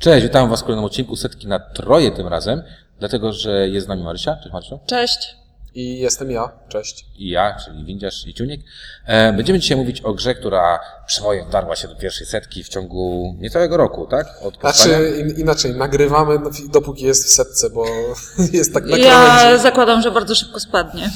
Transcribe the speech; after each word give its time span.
Cześć, 0.00 0.22
witam 0.26 0.50
Was 0.50 0.60
w 0.60 0.64
kolejnym 0.64 0.84
odcinku 0.84 1.16
Setki 1.16 1.46
na 1.46 1.58
Troje 1.58 2.10
tym 2.10 2.28
razem, 2.28 2.62
dlatego 2.98 3.32
że 3.32 3.68
jest 3.68 3.86
z 3.86 3.88
nami 3.88 4.02
Marysia. 4.02 4.36
Cześć 4.36 4.52
Marysiu. 4.52 4.78
Cześć. 4.86 5.36
I 5.74 5.98
jestem 5.98 6.30
ja. 6.30 6.52
Cześć. 6.68 7.06
I 7.18 7.28
ja, 7.28 7.56
czyli 7.64 7.84
Windziarz 7.84 8.26
i 8.26 8.34
Ciunik. 8.34 8.60
E, 9.06 9.32
Będziemy 9.32 9.58
dzisiaj 9.58 9.76
mówić 9.76 10.00
o 10.00 10.14
grze, 10.14 10.34
która 10.34 10.78
przebojem 11.06 11.48
wdarła 11.48 11.76
się 11.76 11.88
do 11.88 11.96
pierwszej 11.96 12.26
setki 12.26 12.64
w 12.64 12.68
ciągu 12.68 13.34
niecałego 13.38 13.76
roku, 13.76 14.06
tak? 14.06 14.26
Od 14.42 14.56
powstania. 14.56 14.98
Znaczy, 14.98 15.20
in, 15.20 15.30
inaczej, 15.40 15.74
nagrywamy 15.74 16.38
no, 16.38 16.50
dopóki 16.72 17.04
jest 17.04 17.26
w 17.26 17.30
setce, 17.30 17.70
bo 17.70 17.84
jest 18.52 18.74
tak 18.74 18.84
na 18.86 18.96
Ja 18.96 19.58
zakładam, 19.58 20.02
że 20.02 20.10
bardzo 20.10 20.34
szybko 20.34 20.60
spadnie. 20.60 21.10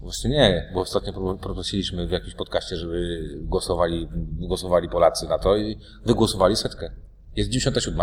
Właśnie 0.00 0.30
nie, 0.30 0.70
bo 0.74 0.80
ostatnio 0.80 1.12
pro- 1.12 1.34
prosiliśmy 1.54 2.06
w 2.06 2.10
jakimś 2.10 2.34
podcaście, 2.34 2.76
żeby 2.76 3.20
głosowali, 3.42 4.08
głosowali 4.38 4.88
Polacy 4.88 5.28
na 5.28 5.38
to 5.38 5.56
i 5.56 5.78
wygłosowali 6.06 6.56
setkę. 6.56 6.90
Jest 7.36 7.50
97. 7.50 8.00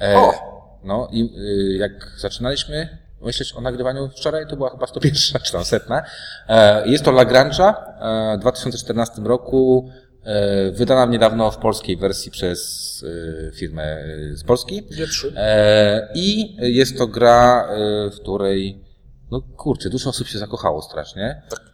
E, 0.00 0.16
O! 0.16 0.52
No 0.84 1.08
i 1.12 1.34
y, 1.38 1.76
jak 1.76 2.12
zaczynaliśmy 2.18 2.98
myśleć 3.22 3.52
o 3.52 3.60
nagrywaniu 3.60 4.08
wczoraj, 4.08 4.46
to 4.46 4.56
była 4.56 4.70
chyba 4.70 4.86
101 4.86 5.42
czy 5.42 5.52
tam 5.52 5.64
setna. 5.64 6.02
E, 6.48 6.88
jest 6.88 7.04
to 7.04 7.12
Lagrange'a 7.12 7.74
e, 8.00 8.36
w 8.38 8.40
2014 8.40 9.22
roku, 9.22 9.90
e, 10.24 10.70
wydana 10.70 11.06
niedawno 11.06 11.50
w 11.50 11.56
polskiej 11.56 11.96
wersji 11.96 12.30
przez 12.30 13.04
e, 13.48 13.52
firmę 13.52 13.82
e, 13.82 14.36
z 14.36 14.44
Polski. 14.44 14.82
G3. 14.82 15.26
E, 15.36 16.08
I 16.14 16.56
jest 16.74 16.98
to 16.98 17.06
gra, 17.06 17.68
w 18.12 18.20
której, 18.20 18.84
no 19.30 19.40
kurczę, 19.56 19.90
dużo 19.90 20.10
osób 20.10 20.28
się 20.28 20.38
zakochało 20.38 20.82
strasznie. 20.82 21.42
E, 21.52 21.71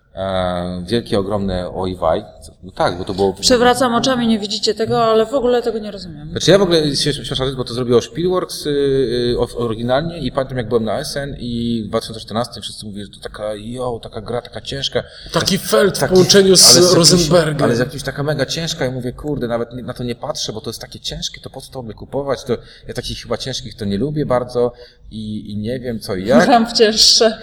wielkie, 0.82 1.18
ogromne 1.18 1.70
ojwaj. 1.74 2.24
No 2.62 2.72
tak, 2.72 2.98
bo 2.98 3.04
to 3.04 3.14
było... 3.14 3.32
Przewracam 3.32 3.94
oczami, 3.94 4.26
nie 4.28 4.38
widzicie 4.38 4.74
tego, 4.74 5.04
ale 5.04 5.26
w 5.26 5.34
ogóle 5.34 5.62
tego 5.62 5.78
nie 5.78 5.90
rozumiem. 5.90 6.30
Znaczy 6.30 6.50
ja 6.50 6.58
w 6.58 6.62
ogóle 6.62 6.96
się 6.96 7.12
śmieszam, 7.14 7.56
bo 7.56 7.64
to 7.64 7.74
zrobiło 7.74 8.02
Spielworks 8.02 8.66
y, 8.66 8.70
y, 8.70 9.38
o- 9.38 9.56
oryginalnie 9.58 10.18
i 10.18 10.32
pamiętam 10.32 10.58
jak 10.58 10.68
byłem 10.68 10.84
na 10.84 10.98
SN 11.04 11.36
i 11.38 11.82
w 11.86 11.88
2014 11.88 12.60
wszyscy 12.60 12.86
mówili, 12.86 13.04
że 13.04 13.10
to 13.10 13.20
taka, 13.20 13.54
jo, 13.54 14.00
taka 14.02 14.20
gra, 14.20 14.42
taka 14.42 14.60
ciężka. 14.60 15.02
Taki 15.32 15.58
felt 15.58 15.96
w 15.96 16.00
Taki- 16.00 16.12
połączeniu 16.14 16.56
z 16.56 16.74
jakimś- 16.76 16.94
Rosenbergiem. 16.94 17.62
Ale 17.62 17.76
z 17.76 17.78
jakimś 17.78 18.02
taka 18.02 18.22
mega 18.22 18.46
ciężka 18.46 18.86
i 18.86 18.90
mówię, 18.90 19.12
kurde, 19.12 19.48
nawet 19.48 19.72
na 19.72 19.94
to 19.94 20.04
nie 20.04 20.14
patrzę, 20.14 20.52
bo 20.52 20.60
to 20.60 20.70
jest 20.70 20.80
takie 20.80 21.00
ciężkie, 21.00 21.40
to 21.40 21.50
po 21.50 21.60
co 21.60 21.72
to 21.72 21.82
by 21.82 21.94
kupować, 21.94 22.44
to 22.44 22.56
ja 22.88 22.94
takich 22.94 23.18
chyba 23.22 23.36
ciężkich 23.36 23.74
to 23.76 23.84
nie 23.84 23.98
lubię 23.98 24.26
bardzo 24.26 24.72
i, 25.10 25.52
i 25.52 25.56
nie 25.56 25.80
wiem 25.80 26.00
co 26.00 26.14
i 26.16 26.26
jak. 26.26 26.44
Gram 26.46 26.66
w 26.66 26.72
cięższe. 26.72 27.38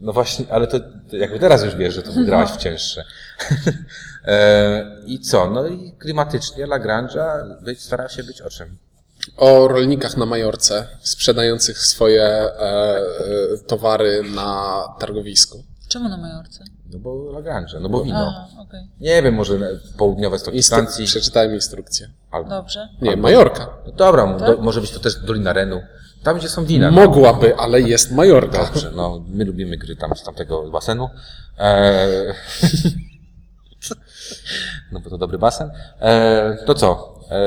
No 0.00 0.12
właśnie, 0.12 0.44
ale 0.50 0.66
to, 0.66 0.80
to 1.10 1.16
jakby 1.16 1.38
teraz 1.38 1.64
już 1.64 1.76
wiesz, 1.76 1.94
że 1.94 2.02
to 2.02 2.12
wygrałaś 2.12 2.50
w 2.50 2.56
cięższe. 2.56 3.04
e, 4.24 4.96
I 5.06 5.20
co? 5.20 5.50
No 5.50 5.66
i 5.66 5.92
klimatycznie 5.98 6.66
Lagrange'a 6.66 7.62
być, 7.62 7.80
się 8.16 8.24
być 8.24 8.40
o 8.42 8.50
czym? 8.50 8.78
O 9.36 9.68
rolnikach 9.68 10.16
na 10.16 10.26
Majorce, 10.26 10.86
sprzedających 11.02 11.78
swoje 11.78 12.22
e, 12.22 12.60
e, 12.60 13.02
towary 13.66 14.22
na 14.34 14.82
targowisku. 14.98 15.64
Czemu 15.88 16.08
na 16.08 16.16
Majorce? 16.16 16.64
No 16.92 16.98
bo 16.98 17.32
Lagrange, 17.32 17.80
no 17.80 17.88
bo 17.88 18.04
wino. 18.04 18.48
A, 18.58 18.62
okej. 18.62 18.88
Nie 19.00 19.22
wiem, 19.22 19.34
może 19.34 19.58
na- 19.58 19.66
południowe 19.98 20.38
stoki 20.38 20.58
Instru- 20.58 20.68
Francji. 20.74 21.06
przeczytałem 21.06 21.54
instrukcję. 21.54 22.10
Albo, 22.30 22.50
Dobrze. 22.50 22.88
Nie, 23.02 23.16
Majorka. 23.16 23.68
no 23.86 23.92
dobra, 23.92 24.26
mu- 24.26 24.38
Tak? 24.38 24.56
do, 24.56 24.62
może 24.62 24.80
być 24.80 24.90
to 24.90 25.00
też 25.00 25.16
Dolina 25.16 25.52
Renu. 25.52 25.80
Tam, 26.24 26.38
gdzie 26.38 26.48
są 26.48 26.64
wina. 26.64 26.90
no. 26.90 27.00
Mogłaby, 27.00 27.56
ale 27.56 27.80
jest 27.80 28.12
Majorka. 28.12 28.64
Dobrze, 28.64 28.90
no 28.96 29.24
my 29.28 29.44
lubimy 29.44 29.76
gry 29.76 29.96
tam 29.96 30.16
z 30.16 30.22
tamtego 30.22 30.70
basenu. 30.70 31.08
E, 31.58 32.34
no 34.92 35.00
bo 35.00 35.10
to 35.10 35.18
dobry 35.18 35.38
basen. 35.38 35.70
E, 36.00 36.58
to 36.66 36.74
co? 36.74 37.20
E, 37.30 37.40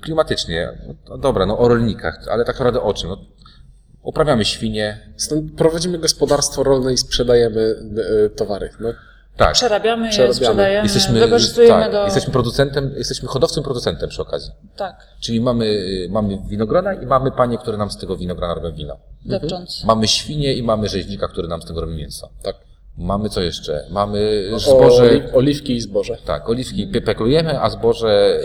klimatycznie. 0.00 0.68
No, 1.08 1.18
dobra, 1.18 1.46
no 1.46 1.58
o 1.58 1.68
rolnikach, 1.68 2.18
ale 2.30 2.44
tak 2.44 2.54
naprawdę 2.54 2.82
o 2.82 2.94
czym? 2.94 3.08
No, 3.08 3.16
uprawiamy 4.02 4.44
świnie. 4.44 4.98
Stąd 5.16 5.52
prowadzimy 5.52 5.98
gospodarstwo 5.98 6.62
rolne 6.62 6.92
i 6.92 6.96
sprzedajemy 6.98 7.76
e, 8.26 8.30
towary. 8.30 8.70
No, 8.80 8.88
Tak. 9.36 9.52
Przerabiamy 9.52 10.04
je, 10.06 10.10
Przerabiamy. 10.10 10.34
sprzedajemy, 10.34 10.82
Jesteśmy, 10.84 11.20
wykorzystujemy 11.20 11.82
tak, 11.82 11.92
do... 11.92 12.04
jesteśmy 12.04 12.32
producentem, 12.32 12.94
jesteśmy 12.96 13.28
hodowcą 13.28 13.62
producentem 13.62 14.08
przy 14.08 14.22
okazji. 14.22 14.50
Tak, 14.76 15.06
Czyli 15.20 15.40
mamy, 15.40 15.76
mamy 16.10 16.38
winogrona 16.48 16.92
i 16.94 17.06
mamy 17.06 17.30
panie, 17.30 17.58
które 17.58 17.76
nam 17.76 17.90
z 17.90 17.96
tego 17.96 18.16
winogrona 18.16 18.54
robią 18.54 18.72
wino. 18.72 18.96
depcząc. 19.26 19.84
Mamy 19.84 20.08
świnie 20.08 20.54
i 20.54 20.62
mamy 20.62 20.88
rzeźnika, 20.88 21.28
który 21.28 21.48
nam 21.48 21.62
z 21.62 21.64
tego 21.64 21.80
robi 21.80 21.94
mięso. 21.94 22.28
tak. 22.42 22.56
Mamy 22.98 23.28
co 23.28 23.40
jeszcze? 23.42 23.86
Mamy 23.90 24.50
O, 24.54 24.58
zboże. 24.58 25.02
oli- 25.02 25.22
oliwki 25.32 25.76
i 25.76 25.80
zboże. 25.80 26.16
Tak, 26.24 26.48
oliwki 26.48 26.88
pe- 26.88 27.00
peklujemy, 27.00 27.60
a 27.60 27.70
zboże 27.70 28.40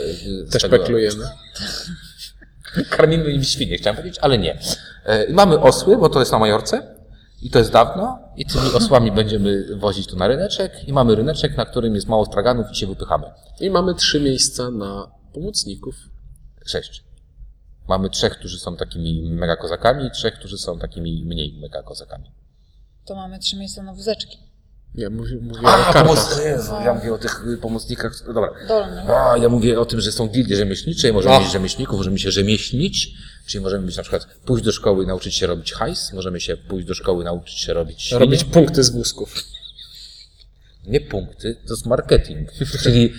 z 0.46 0.52
Też 0.52 0.62
tego- 0.62 0.78
peklujemy. 0.78 1.24
Karmimy 2.90 3.32
im 3.32 3.44
świnie, 3.44 3.78
chciałem 3.78 3.98
powiedzieć, 3.98 4.20
ale 4.22 4.38
nie. 4.38 4.58
E, 5.06 5.34
Mamy 5.34 5.60
osły, 5.60 5.98
bo 5.98 6.10
to 6.10 6.20
jest 6.20 6.32
na 6.32 6.40
Majorce 6.40 6.96
i 7.42 7.50
to 7.50 7.60
jest 7.60 7.72
dawno 7.72 8.20
i 8.36 8.46
tymi 8.46 8.74
osłami 8.74 9.12
będziemy 9.12 9.76
wozić 9.76 10.08
to 10.08 10.16
na 10.16 10.28
ryneczek 10.28 10.88
i 10.88 10.94
mamy 10.94 11.16
ryneczek, 11.16 11.58
na 11.58 11.66
którym 11.66 11.96
jest 11.96 12.08
mało 12.08 12.26
straganów 12.26 12.72
i 12.72 12.76
się 12.76 12.88
wypychamy. 12.88 13.26
I 13.60 13.70
mamy 13.70 13.96
trzy 13.96 14.22
miejsca 14.22 14.72
na 14.72 15.12
pomocników. 15.34 15.96
Sześć. 16.66 17.04
Mamy 17.88 18.10
trzech, 18.10 18.34
którzy 18.34 18.60
są 18.60 18.76
takimi 18.76 19.32
mega 19.32 19.56
kozakami 19.56 20.06
i 20.06 20.12
trzech, 20.12 20.34
którzy 20.34 20.58
są 20.58 20.80
takimi 20.80 21.26
mniej 21.26 21.60
mega 21.62 21.84
kozakami. 21.84 22.32
To 23.06 23.16
mamy 23.16 23.40
trzy 23.40 23.58
miejsca 23.58 23.84
na 23.84 23.94
wózeczki. 23.94 24.49
Ja 24.96 25.10
mówię, 25.10 25.36
mówię 25.42 25.60
A, 25.64 25.80
o 25.80 25.84
kartach. 25.84 26.04
pomoc... 26.04 26.40
Jezu, 26.46 26.72
ja 26.86 26.94
mówię 26.94 27.14
o 27.14 27.18
tych 27.18 27.48
y, 27.48 27.58
pomocnikach. 27.58 28.14
Dobra. 28.34 28.50
Dolny. 28.68 29.02
A, 29.02 29.38
ja 29.38 29.50
mówię 29.50 29.80
o 29.80 29.86
tym, 29.86 30.02
że 30.02 30.12
są 30.12 30.28
gildie 30.28 30.56
rzemieślnicze 30.56 31.10
i 31.10 31.14
możemy 31.14 31.36
Ach. 31.36 31.42
mieć 31.42 31.52
rzemieślników, 31.52 31.98
możemy 31.98 32.20
się 32.20 32.32
rzemieślnić, 32.32 33.14
czyli 33.46 33.64
możemy 33.64 33.86
być 33.86 33.98
na 33.98 34.04
przykład 34.04 34.26
pójść 34.46 34.66
do 34.66 34.72
szkoły 34.72 35.04
i 35.04 35.08
nauczyć 35.08 35.36
się 35.36 35.48
robić 35.48 35.74
hajs, 35.74 36.14
możemy 36.14 36.42
się 36.42 36.58
pójść 36.58 36.88
do 36.88 36.94
szkoły 36.94 37.22
i 37.24 37.26
nauczyć 37.26 37.60
się 37.60 37.74
robić 37.74 38.02
świnie. 38.02 38.20
Robić 38.20 38.44
punkty 38.44 38.84
z 38.84 38.90
wózków. 38.90 39.44
Nie 40.88 41.02
punkty, 41.02 41.56
to 41.68 41.74
jest 41.74 41.86
marketing. 41.86 42.50
Czyli 42.84 43.06
y, 43.06 43.12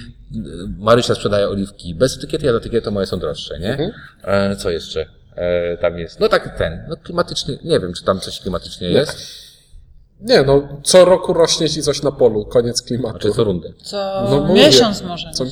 Marysia 0.78 1.14
sprzedaje 1.14 1.48
oliwki 1.48 1.94
bez 1.94 2.16
etykiety, 2.16 2.48
a 2.48 2.52
do 2.52 2.58
etykiety 2.58 2.90
moje 2.90 3.06
są 3.06 3.18
droższe, 3.18 3.58
nie? 3.60 3.70
Mhm. 3.70 3.90
E, 4.24 4.56
co 4.56 4.70
jeszcze? 4.70 5.06
E, 5.36 5.76
tam 5.76 5.98
jest. 5.98 6.20
No 6.20 6.28
tak 6.28 6.58
ten, 6.58 6.84
no 6.88 6.96
klimatyczny, 6.96 7.58
nie 7.64 7.80
wiem, 7.80 7.92
czy 7.92 8.04
tam 8.04 8.20
coś 8.20 8.40
klimatycznie 8.40 8.88
jest. 8.90 9.49
Nie, 10.22 10.42
no 10.42 10.62
co 10.84 11.04
roku 11.04 11.32
rośnie 11.32 11.68
ci 11.68 11.82
coś 11.82 12.02
na 12.02 12.12
polu, 12.12 12.44
koniec 12.44 12.82
klimatu. 12.82 13.18
Czy 13.18 13.30
co 13.30 13.44
rundę? 13.44 13.68
Co 13.84 14.26
No 14.30 14.40
mówię. 14.40 14.54
miesiąc 14.66 15.02
może. 15.02 15.30
Co, 15.34 15.44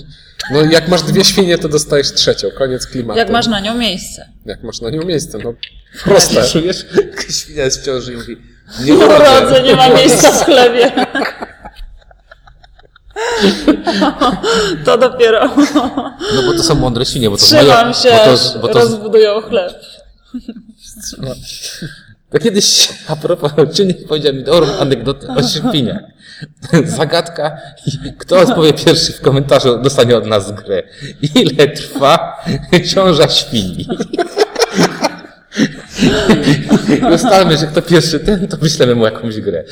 no 0.53 0.61
jak 0.63 0.89
masz 0.89 1.03
dwie 1.03 1.25
świnie, 1.25 1.59
to 1.59 1.69
dostajesz 1.69 2.13
trzecią, 2.15 2.49
koniec 2.59 2.87
klimatu. 2.87 3.19
Jak 3.19 3.31
masz 3.31 3.47
na 3.47 3.61
nią 3.61 3.75
miejsce. 3.75 4.29
Jak 4.47 4.63
masz 4.63 4.81
na 4.81 4.91
nią 4.91 5.03
miejsce, 5.05 5.39
no 5.45 5.53
proste. 6.05 6.45
Czujesz? 6.49 6.87
Świnia 7.31 7.65
jest 7.65 7.81
w 7.83 7.85
ciąży 7.85 8.13
i 8.13 8.17
mówi, 8.17 8.37
Nie 8.85 8.95
urodzę, 8.95 9.63
nie 9.65 9.77
ma 9.77 9.89
miejsca 9.89 10.33
w 10.33 10.45
chlebie. 10.45 10.93
To 14.85 14.99
dopiero. 14.99 15.49
No 16.35 16.43
bo 16.47 16.53
to 16.53 16.63
są 16.63 16.75
mądre 16.75 17.07
świnie, 17.07 17.31
bo 17.31 17.37
to 17.37 17.43
Trzymam 17.45 17.95
się, 17.95 18.11
bo 18.11 18.37
to, 18.37 18.59
bo 18.59 18.69
to, 18.69 18.79
rozbudują 18.79 19.41
chleb. 19.41 19.73
To 22.31 22.39
kiedyś, 22.39 22.89
a 23.09 23.17
propos, 23.17 23.53
Czynik 23.75 24.09
powiedział 24.09 24.35
mi 24.35 24.45
dobrą 24.45 24.67
anegdotę 24.81 25.29
o 25.29 25.43
świniach. 25.43 26.03
Zagadka, 26.99 27.57
kto 28.19 28.39
odpowie 28.39 28.73
pierwszy 28.73 29.13
w 29.13 29.21
komentarzu, 29.21 29.79
dostanie 29.83 30.17
od 30.17 30.27
nas 30.27 30.53
grę. 30.53 30.83
Ile 31.35 31.69
trwa 31.69 32.45
ciąża 32.95 33.29
świni? 33.29 33.87
I 36.89 37.05
ustalmy, 37.15 37.57
że 37.57 37.67
kto 37.67 37.83
pierwszy 37.83 38.21
ten, 38.21 38.49
to 38.49 38.57
wyślemy 38.57 38.95
mu 38.95 39.05
jakąś 39.05 39.41
grę. 39.41 39.65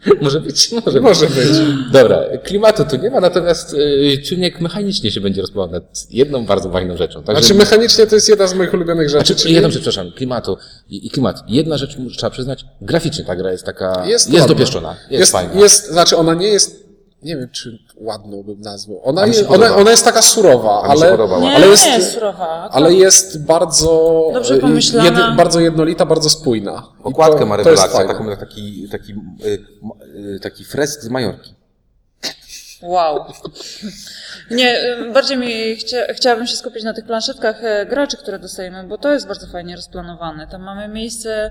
Może 0.22 0.40
być? 0.40 0.72
Może 0.72 0.92
być. 0.92 1.02
Może 1.02 1.26
być. 1.26 1.48
Dobra, 1.92 2.20
klimatu 2.44 2.84
tu 2.84 2.96
nie 2.96 3.10
ma, 3.10 3.20
natomiast 3.20 3.74
y, 3.74 4.18
czynnik 4.24 4.60
mechanicznie 4.60 5.10
się 5.10 5.20
będzie 5.20 5.40
rozmawiał 5.40 5.70
nad 5.70 6.06
jedną 6.10 6.46
bardzo 6.46 6.68
ważną 6.68 6.96
rzeczą. 6.96 7.22
Także 7.22 7.42
Znaczy 7.42 7.54
mechanicznie 7.58 8.06
to 8.06 8.14
jest 8.14 8.28
jedna 8.28 8.46
z 8.46 8.54
moich 8.54 8.74
ulubionych 8.74 9.08
rzeczy. 9.08 9.26
znaczy, 9.26 9.42
czyli 9.42 9.54
jedną 9.54 9.70
rzecz, 9.70 9.82
przepraszam, 9.82 10.12
klimatu 10.12 10.56
i, 10.88 11.10
klimat. 11.10 11.42
Jedna 11.48 11.76
rzecz 11.78 11.96
trzeba 12.16 12.30
przyznać, 12.30 12.64
graficznie 12.80 13.24
ta 13.24 13.36
gra 13.36 13.52
jest 13.52 13.64
taka, 13.64 14.06
jest, 14.06 14.32
ładna. 14.32 14.46
dopieszczona, 14.46 14.96
jest, 15.10 15.20
jest, 15.20 15.32
fajna. 15.32 15.60
jest, 15.60 15.90
znaczy 15.90 16.16
ona 16.16 16.34
nie 16.34 16.48
jest, 16.48 16.79
nie 17.22 17.36
wiem 17.36 17.48
czy 17.50 17.78
ładną 17.96 18.42
bym 18.42 18.60
nazwał. 18.60 19.00
Ona, 19.04 19.26
jest, 19.26 19.44
ona, 19.48 19.76
ona 19.76 19.90
jest 19.90 20.04
taka 20.04 20.22
surowa, 20.22 20.82
ale. 20.82 21.18
Nie, 21.40 21.54
ale 21.56 21.64
nie 21.66 21.70
jest, 21.70 21.86
jest 21.86 22.12
surowa. 22.14 22.68
ale 22.72 22.94
jest 22.94 23.44
bardzo, 23.44 24.24
Dobrze 24.34 24.54
y, 24.54 24.58
pomyślana. 24.60 25.34
bardzo 25.36 25.60
jednolita, 25.60 26.06
bardzo 26.06 26.30
spójna. 26.30 26.86
Okładkę 27.02 27.46
ma 27.46 27.56
rewelacja, 27.56 28.04
taką, 28.06 28.36
taki, 28.36 28.88
taki, 28.88 29.12
m- 29.12 29.36
y, 30.36 30.40
taki 30.42 30.64
fresk 30.64 31.00
z 31.02 31.08
Majorki. 31.08 31.54
Wow. 32.82 33.24
Nie, 34.50 34.96
bardziej 35.14 35.36
mi 35.36 35.76
chcia, 35.76 35.96
chciałabym 36.14 36.46
się 36.46 36.56
skupić 36.56 36.84
na 36.84 36.94
tych 36.94 37.04
planszetkach 37.04 37.64
e, 37.64 37.86
graczy, 37.86 38.16
które 38.16 38.38
dostajemy, 38.38 38.84
bo 38.88 38.98
to 38.98 39.12
jest 39.12 39.26
bardzo 39.26 39.46
fajnie 39.46 39.76
rozplanowane. 39.76 40.46
Tam 40.46 40.62
mamy 40.62 40.88
miejsce 40.88 41.50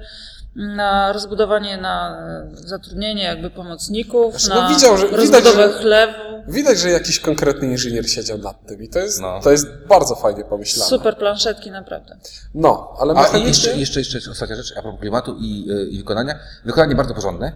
na 0.56 1.14
rozbudowanie, 1.14 1.78
na 1.78 2.18
e, 2.28 2.50
zatrudnienie 2.54 3.24
jakby 3.24 3.50
pomocników, 3.50 4.32
Znaczy, 4.32 4.50
no 4.50 4.62
na 4.62 4.70
widział, 4.70 4.98
że- 4.98 5.06
widać, 5.08 5.20
rozbudowę 5.32 5.74
że- 5.74 5.80
chlewu. 5.80 6.14
Widać, 6.48 6.80
że 6.80 6.90
jakiś 6.90 7.20
konkretny 7.20 7.68
inżynier 7.68 8.10
siedział 8.10 8.38
nad 8.38 8.66
tym 8.68 8.84
i 8.84 8.90
to 8.90 9.00
jest, 9.00 9.22
No. 9.22 9.40
to 9.44 9.52
jest 9.52 9.68
bardzo 9.88 10.16
fajnie 10.16 10.44
pomyślane. 10.44 10.90
Super 10.90 11.18
planszetki, 11.18 11.72
naprawdę. 11.72 12.18
No, 12.54 12.94
ale 13.00 13.14
A 13.14 13.16
mechanicznie... 13.16 13.50
jeszcze, 13.50 13.80
jeszcze, 13.80 14.00
jeszcze 14.00 14.18
jest 14.18 14.28
ostatnia 14.28 14.56
rzecz, 14.56 14.74
a 14.78 14.82
propos 14.82 15.00
klimatu 15.00 15.36
i, 15.40 15.68
y, 15.72 15.86
i 15.90 15.98
wykonania. 15.98 16.40
Wykonanie 16.66 16.96
bardzo 16.96 17.14
porządne. 17.14 17.52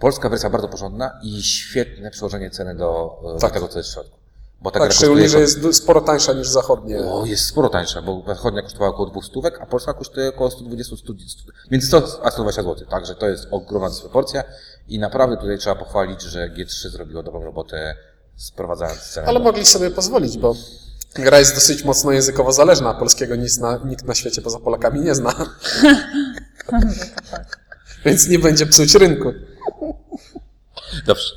Polska 0.00 0.28
wersja 0.28 0.50
bardzo 0.50 0.68
porządna 0.68 1.18
i 1.22 1.42
świetne 1.42 2.10
przełożenie 2.10 2.50
ceny 2.50 2.74
do, 2.74 3.20
do 3.22 3.38
Tak. 3.40 3.52
tego, 3.52 3.68
co 3.68 3.78
jest 3.78 3.90
w 3.90 3.92
środku. 3.92 4.18
Bo 4.64 4.70
ta 4.70 4.80
Tak, 4.80 4.88
gra 4.88 4.98
kosztuje- 4.98 5.28
że 5.28 5.40
jest 5.40 5.74
sporo 5.74 6.00
tańsza 6.00 6.32
niż 6.32 6.48
zachodnie. 6.48 6.98
O, 6.98 7.26
jest 7.26 7.46
sporo 7.46 7.68
tańsza, 7.68 8.02
bo 8.02 8.22
zachodnia 8.26 8.62
kosztowała 8.62 8.90
około 8.90 9.10
200 9.10 9.30
stówek, 9.30 9.60
a 9.60 9.66
polska 9.66 9.94
kosztuje 9.94 10.28
około 10.28 10.50
120, 10.50 10.96
100, 10.96 11.12
między 11.70 11.86
100 11.86 12.20
a 12.22 12.30
120 12.30 12.62
zł. 12.62 12.86
Także 12.90 13.14
to 13.14 13.28
jest 13.28 13.46
ogromna 13.50 13.88
dysproporcja 13.88 14.44
i 14.88 14.98
naprawdę 14.98 15.36
tutaj 15.36 15.58
trzeba 15.58 15.76
pochwalić, 15.76 16.22
że 16.22 16.48
G3 16.48 16.88
zrobiło 16.88 17.22
dobrą 17.22 17.44
robotę 17.44 17.96
sprowadzając 18.36 19.00
cenę. 19.00 19.26
Ale 19.26 19.40
mogli 19.40 19.66
sobie 19.66 19.90
pozwolić, 19.90 20.38
bo 20.38 20.54
gra 21.14 21.38
jest 21.38 21.54
dosyć 21.54 21.84
mocno 21.84 22.12
językowo 22.12 22.52
zależna, 22.52 22.90
a 22.90 22.94
polskiego 22.94 23.36
nic 23.36 23.58
na, 23.58 23.80
nikt 23.84 24.04
na 24.04 24.14
świecie 24.14 24.42
poza 24.42 24.60
Polakami 24.60 25.00
nie 25.00 25.14
zna. 25.14 25.34
Więc 28.04 28.28
nie 28.28 28.38
będzie 28.38 28.66
psuć 28.66 28.94
rynku. 28.94 29.32
Dobrze. 31.06 31.34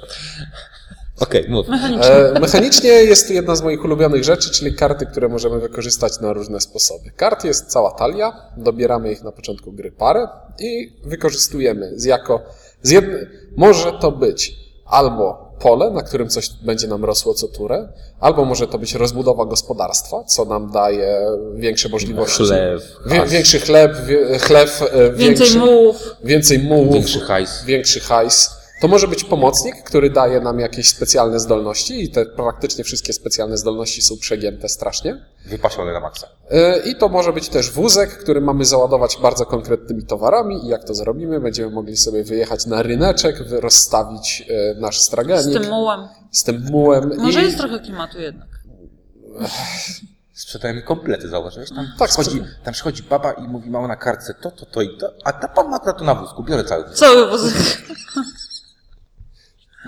Okej, 1.19 1.45
mów. 1.49 1.67
Mechanicznie. 1.67 2.11
E, 2.11 2.39
mechanicznie 2.39 2.89
jest 2.89 3.27
tu 3.27 3.33
jedna 3.33 3.55
z 3.55 3.61
moich 3.61 3.85
ulubionych 3.85 4.23
rzeczy, 4.23 4.51
czyli 4.51 4.75
karty, 4.75 5.05
które 5.05 5.27
możemy 5.29 5.59
wykorzystać 5.59 6.19
na 6.19 6.33
różne 6.33 6.61
sposoby. 6.61 7.11
Kart 7.15 7.43
jest 7.43 7.65
cała 7.67 7.91
talia, 7.91 8.33
dobieramy 8.57 9.11
ich 9.11 9.23
na 9.23 9.31
początku 9.31 9.71
gry 9.71 9.91
parę 9.91 10.27
i 10.59 10.93
wykorzystujemy 11.03 11.91
z 11.95 12.03
jako, 12.05 12.41
z 12.81 12.89
jedne, 12.91 13.17
może 13.55 13.91
to 14.01 14.11
być 14.11 14.55
albo 14.85 15.47
pole, 15.59 15.91
na 15.91 16.01
którym 16.03 16.29
coś 16.29 16.49
będzie 16.49 16.87
nam 16.87 17.05
rosło 17.05 17.33
co 17.33 17.47
turę, 17.47 17.87
albo 18.19 18.45
może 18.45 18.67
to 18.67 18.77
być 18.79 18.93
rozbudowa 18.95 19.45
gospodarstwa, 19.45 20.23
co 20.23 20.45
nam 20.45 20.71
daje 20.71 21.19
większe 21.55 21.89
możliwości. 21.89 22.43
Chleb, 22.43 22.81
Wie, 23.05 23.25
większy 23.25 23.59
chleb, 23.59 23.91
wie, 24.05 24.39
chleb, 24.39 24.69
e, 24.91 25.09
Więcej 25.11 25.27
większy, 25.37 25.57
mułów. 25.59 26.15
więcej 26.23 26.59
mułów, 26.59 26.93
Większy 26.93 27.19
hajs. 27.19 27.63
większy 27.65 27.99
hajs. 27.99 28.56
To 28.81 28.87
może 28.87 29.07
być 29.07 29.23
pomocnik, 29.23 29.83
który 29.83 30.09
daje 30.09 30.41
nam 30.41 30.59
jakieś 30.59 30.89
specjalne 30.89 31.39
zdolności 31.39 32.03
i 32.03 32.09
te 32.11 32.25
praktycznie 32.25 32.83
wszystkie 32.83 33.13
specjalne 33.13 33.57
zdolności 33.57 34.01
są 34.01 34.17
przegięte 34.17 34.69
strasznie. 34.69 35.25
Wypasione 35.45 35.93
na 35.93 35.99
maksa. 35.99 36.27
Yy, 36.51 36.91
I 36.91 36.95
to 36.95 37.09
może 37.09 37.33
być 37.33 37.49
też 37.49 37.71
wózek, 37.71 38.09
który 38.17 38.41
mamy 38.41 38.65
załadować 38.65 39.17
bardzo 39.21 39.45
konkretnymi 39.45 40.03
towarami 40.05 40.65
i 40.65 40.67
jak 40.67 40.83
to 40.83 40.95
zrobimy, 40.95 41.39
będziemy 41.39 41.71
mogli 41.71 41.97
sobie 41.97 42.23
wyjechać 42.23 42.65
na 42.65 42.81
ryneczek, 42.81 43.35
rozstawić 43.49 44.39
yy, 44.39 44.75
nasz 44.79 44.99
Z 45.01 45.03
straganik 45.03 45.61
tym 45.61 45.69
mułem. 45.69 46.07
z 46.31 46.43
tym 46.43 46.65
mułem. 46.71 47.11
Może 47.17 47.41
i... 47.41 47.45
jest 47.45 47.57
trochę 47.57 47.79
klimatu 47.79 48.21
jednak. 48.21 48.47
Sprzedajemy 50.33 50.81
komplety, 50.81 51.29
zauważyłeś? 51.29 51.69
Tam, 51.69 51.87
Tak, 51.99 52.09
przychodzi, 52.09 52.43
tam 52.63 52.73
przychodzi 52.73 53.03
baba 53.03 53.31
i 53.31 53.47
mówi, 53.47 53.69
mała 53.69 53.87
na 53.87 53.95
kartce 53.95 54.33
to, 54.33 54.51
to, 54.51 54.65
to 54.65 54.81
i 54.81 54.97
to, 54.97 55.13
a 55.23 55.33
ta 55.33 55.47
pan 55.47 55.69
ma 55.69 55.79
to 55.79 56.03
na 56.03 56.15
wózku, 56.15 56.43
biorę 56.43 56.63
cały 56.63 56.83
wózek. 56.83 56.97
Cały 56.97 57.29
wózek. 57.29 57.53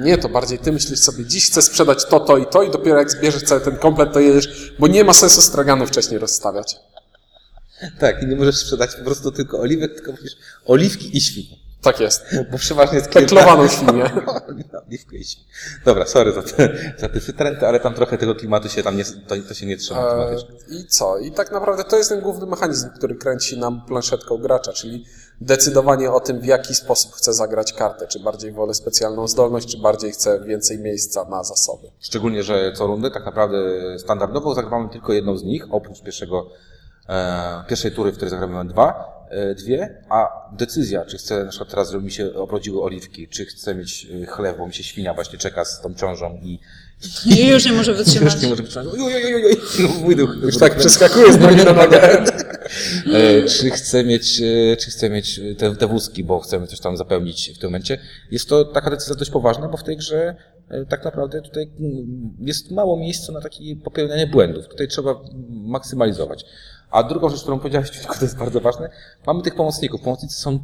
Nie, 0.01 0.17
to 0.17 0.29
bardziej 0.29 0.59
ty 0.59 0.71
myślisz 0.71 0.99
sobie, 0.99 1.25
dziś 1.25 1.49
chcę 1.49 1.61
sprzedać 1.61 2.05
to, 2.05 2.19
to 2.19 2.37
i 2.37 2.45
to 2.45 2.63
i 2.63 2.71
dopiero 2.71 2.99
jak 2.99 3.11
zbierzesz 3.11 3.43
cały 3.43 3.61
ten 3.61 3.77
komplet, 3.77 4.13
to 4.13 4.19
jedziesz, 4.19 4.73
bo 4.79 4.87
nie 4.87 5.03
ma 5.03 5.13
sensu 5.13 5.41
straganu 5.41 5.87
wcześniej 5.87 6.19
rozstawiać. 6.19 6.75
Tak, 7.99 8.23
i 8.23 8.25
nie 8.25 8.35
możesz 8.35 8.57
sprzedać 8.57 8.95
po 8.95 9.03
prostu 9.03 9.31
tylko 9.31 9.59
oliwek, 9.59 9.93
tylko 9.95 10.11
musisz 10.11 10.35
oliwki 10.65 11.17
i 11.17 11.21
świnie. 11.21 11.68
Tak 11.81 11.99
jest. 11.99 12.25
Bo 12.51 12.57
przeważnie 12.57 12.97
jest 12.97 13.09
Peklowaną 13.09 13.67
świnię. 13.67 14.11
I 14.89 14.97
świnie. 14.97 15.45
Dobra, 15.85 16.05
sorry 16.05 16.31
za 16.31 16.41
te, 16.41 16.69
za 16.97 17.09
te 17.09 17.19
wytręty, 17.19 17.67
ale 17.67 17.79
tam 17.79 17.93
trochę 17.93 18.17
tego 18.17 18.35
klimatu 18.35 18.69
się 18.69 18.83
tam 18.83 18.97
nie, 18.97 19.05
to, 19.05 19.35
to 19.47 19.53
się 19.53 19.65
nie 19.65 19.77
trzyma 19.77 19.99
E, 19.99 20.09
tematycznie. 20.09 20.55
I 20.69 20.87
co? 20.87 21.17
I 21.17 21.31
tak 21.31 21.51
naprawdę 21.51 21.83
to 21.83 21.97
jest 21.97 22.09
ten 22.09 22.21
główny 22.21 22.45
mechanizm, 22.45 22.89
który 22.89 23.15
kręci 23.15 23.57
nam 23.57 23.81
planszetką 23.85 24.37
gracza, 24.37 24.73
czyli 24.73 25.05
decydowanie 25.41 26.11
o 26.11 26.19
tym, 26.19 26.39
w 26.39 26.45
jaki 26.45 26.75
sposób 26.75 27.13
chce 27.13 27.33
zagrać 27.33 27.73
kartę. 27.73 28.07
Czy 28.07 28.19
bardziej 28.19 28.51
wolę 28.51 28.73
specjalną 28.73 29.27
zdolność, 29.27 29.71
czy 29.71 29.77
bardziej 29.77 30.11
chce 30.11 30.39
więcej 30.39 30.79
miejsca 30.79 31.25
na 31.25 31.43
zasoby. 31.43 31.91
Szczególnie, 31.99 32.43
że 32.43 32.73
co 32.73 32.87
rundę 32.87 33.11
tak 33.11 33.25
naprawdę 33.25 33.57
standardowo 33.99 34.53
zagrywamy 34.55 34.89
tylko 34.89 35.13
jedną 35.13 35.37
z 35.37 35.43
nich, 35.43 35.65
oprócz 35.71 36.01
pierwszego, 36.01 36.49
e, 37.09 37.63
pierwszej 37.67 37.91
tury, 37.91 38.11
w 38.11 38.15
której 38.15 38.29
zagramy 38.29 38.69
dwa, 38.69 39.18
dwie, 39.55 40.03
a 40.09 40.27
decyzja, 40.57 41.05
czy 41.05 41.17
chcę, 41.17 41.43
na 41.43 41.49
przykład 41.49 41.69
teraz, 41.69 41.91
żeby 41.91 42.03
mi 42.03 42.11
się 42.11 42.33
obrodziły 42.33 42.83
oliwki, 42.83 43.27
czy 43.27 43.45
chcę 43.45 43.75
mieć 43.75 44.07
e, 44.23 44.25
chleb, 44.25 44.57
bo 44.57 44.67
mi 44.67 44.73
się 44.73 44.83
świnia 44.83 45.13
właśnie 45.13 45.39
czeka 45.39 45.65
z 45.65 45.81
tą 45.81 45.93
ciążą 45.93 46.39
i 46.43 46.59
I 47.25 47.47
już 47.53 47.65
nie 47.65 47.71
może 47.71 47.93
wytrzymać. 47.93 48.33
już 48.33 48.43
nie 48.43 48.49
może 48.49 48.63
wytrzymać. 48.63 48.87
Oj, 48.93 49.01
oj, 49.01 49.25
oj, 49.25 49.35
oj, 49.35 49.57
oj, 49.79 50.03
mój 50.03 50.15
duch. 50.15 50.37
Już 50.41 50.57
tak 50.57 50.75
przeskakuje 50.77 51.33
z 51.33 51.39
nogi 51.39 51.65
na 51.65 51.73
nogę. 51.73 52.01
E, 53.13 53.43
czy 53.43 53.69
chcę 53.69 54.03
mieć, 54.03 54.41
e, 54.41 54.77
czy 54.77 54.91
chcę 54.91 55.09
mieć 55.09 55.41
te, 55.57 55.75
te 55.75 55.87
wózki, 55.87 56.23
bo 56.23 56.39
chcemy 56.39 56.67
coś 56.67 56.79
tam 56.79 56.97
zapełnić 56.97 57.51
w 57.55 57.59
tym 57.59 57.69
momencie. 57.69 57.97
Jest 58.31 58.49
to 58.49 58.65
taka 58.65 58.89
decyzja 58.89 59.15
dość 59.15 59.31
poważna, 59.31 59.67
bo 59.67 59.77
w 59.77 59.83
tej 59.83 59.97
grze 59.97 60.35
e, 60.69 60.85
tak 60.85 61.05
naprawdę 61.05 61.41
tutaj 61.41 61.69
mm, 61.79 62.35
jest 62.39 62.71
mało 62.71 62.97
miejsca 62.97 63.33
na 63.33 63.41
takie 63.41 63.75
popełnianie 63.75 64.27
błędów. 64.27 64.67
Tutaj 64.67 64.87
trzeba 64.87 65.21
maksymalizować. 65.49 66.45
A 66.91 67.03
drugą 67.03 67.29
rzecz, 67.29 67.41
którą 67.41 67.59
powiedziałeś, 67.59 67.91
to 68.19 68.25
jest 68.25 68.37
bardzo 68.37 68.61
ważne, 68.61 68.89
mamy 69.27 69.41
tych 69.41 69.55
pomocników. 69.55 70.01
Pomocnicy 70.01 70.35
są 70.35 70.59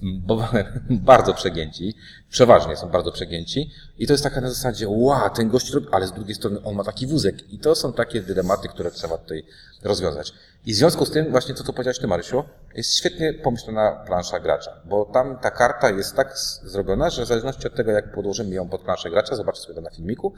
bardzo 0.90 1.34
przegięci, 1.34 1.94
przeważnie 2.30 2.76
są 2.76 2.88
bardzo 2.88 3.12
przegięci. 3.12 3.70
I 3.98 4.06
to 4.06 4.12
jest 4.12 4.24
taka 4.24 4.40
na 4.40 4.48
zasadzie, 4.48 4.88
ła, 4.88 5.30
ten 5.30 5.48
gość 5.48 5.70
robi, 5.70 5.86
ale 5.92 6.06
z 6.06 6.12
drugiej 6.12 6.34
strony 6.34 6.62
on 6.64 6.74
ma 6.74 6.84
taki 6.84 7.06
wózek. 7.06 7.52
I 7.52 7.58
to 7.58 7.74
są 7.74 7.92
takie 7.92 8.22
dylematy, 8.22 8.68
które 8.68 8.90
trzeba 8.90 9.18
tutaj 9.18 9.44
rozwiązać. 9.82 10.32
I 10.66 10.72
w 10.72 10.76
związku 10.76 11.06
z 11.06 11.10
tym, 11.10 11.30
właśnie 11.30 11.54
to, 11.54 11.64
co 11.64 11.72
powiedziałeś 11.72 11.98
ty, 11.98 12.06
Marysiu, 12.06 12.44
jest 12.74 12.96
świetnie 12.96 13.32
pomyślana 13.32 13.92
plansza 14.06 14.40
gracza, 14.40 14.80
bo 14.84 15.04
tam 15.04 15.38
ta 15.38 15.50
karta 15.50 15.90
jest 15.90 16.16
tak 16.16 16.38
zrobiona, 16.64 17.10
że 17.10 17.24
w 17.24 17.28
zależności 17.28 17.66
od 17.66 17.74
tego, 17.74 17.90
jak 17.90 18.12
podłożymy 18.12 18.54
ją 18.54 18.68
pod 18.68 18.80
planszę 18.80 19.10
gracza, 19.10 19.36
zobaczcie 19.36 19.62
sobie 19.62 19.74
to 19.74 19.80
na 19.80 19.90
filmiku, 19.90 20.34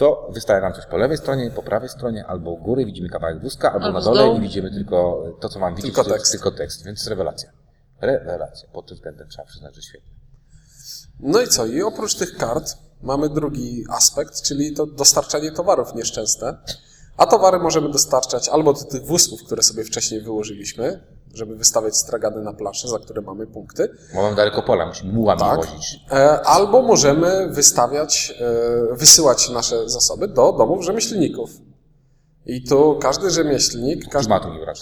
to 0.00 0.28
wystaje 0.32 0.60
nam 0.60 0.72
coś 0.72 0.86
po 0.86 0.96
lewej 0.96 1.18
stronie, 1.18 1.50
po 1.50 1.62
prawej 1.62 1.88
stronie, 1.88 2.26
albo 2.26 2.50
u 2.50 2.56
góry 2.58 2.84
widzimy 2.84 3.08
kawałek 3.08 3.40
wózka, 3.40 3.72
albo, 3.72 3.86
Albo 3.86 3.98
na 3.98 4.04
dole 4.04 4.36
i 4.36 4.40
widzimy 4.40 4.70
tylko 4.70 5.24
to, 5.40 5.48
co 5.48 5.58
mam 5.58 5.74
widzieć, 5.74 5.94
Tylko 5.94 6.04
to 6.04 6.10
jest 6.10 6.18
tekst. 6.20 6.32
tylko 6.32 6.50
tekst, 6.50 6.84
więc 6.84 7.06
rewelacja. 7.06 7.50
Rewelacja, 8.00 8.68
pod 8.72 8.86
tym 8.86 8.96
względem 8.96 9.28
trzeba 9.28 9.44
przyznać, 9.48 9.74
że 9.74 9.82
świetnie. 9.82 10.10
No 11.20 11.40
i 11.40 11.48
co? 11.48 11.66
I 11.66 11.82
oprócz 11.82 12.14
tych 12.14 12.36
kart 12.36 12.76
mamy 13.02 13.28
drugi 13.28 13.84
aspekt, 13.90 14.42
czyli 14.42 14.74
to 14.74 14.86
dostarczanie 14.86 15.52
towarów 15.52 15.94
nieszczęsne. 15.94 16.58
A 17.16 17.26
towary 17.26 17.58
możemy 17.58 17.88
dostarczać 17.88 18.48
albo 18.48 18.72
do 18.72 18.84
tych 18.84 19.04
wózków, 19.06 19.42
które 19.44 19.62
sobie 19.62 19.84
wcześniej 19.84 20.20
wyłożyliśmy, 20.20 21.00
żeby 21.34 21.56
wystawiać 21.56 21.96
stragany 21.96 22.40
na 22.42 22.52
planszę, 22.52 22.88
za 22.88 22.98
które 22.98 23.20
mamy 23.22 23.46
punkty. 23.46 23.88
Bo 24.14 24.22
mam 24.22 24.34
daleko 24.34 24.62
pola, 24.62 24.86
musimy 24.86 25.12
mułami 25.12 25.40
Tak. 25.40 25.56
wozić. 25.56 26.00
E, 26.12 26.40
Albo 26.46 26.82
możemy 26.82 27.48
wystawiać, 27.50 28.34
e, 28.92 28.94
wysyłać 28.96 29.48
nasze 29.50 29.88
zasoby 29.88 30.28
do 30.28 30.52
domów 30.52 30.84
rzemieślników. 30.84 31.50
I 32.46 32.64
tu 32.64 32.98
każdy 33.02 33.30
rzemieślnik, 33.30 34.08
każdy, 34.08 34.34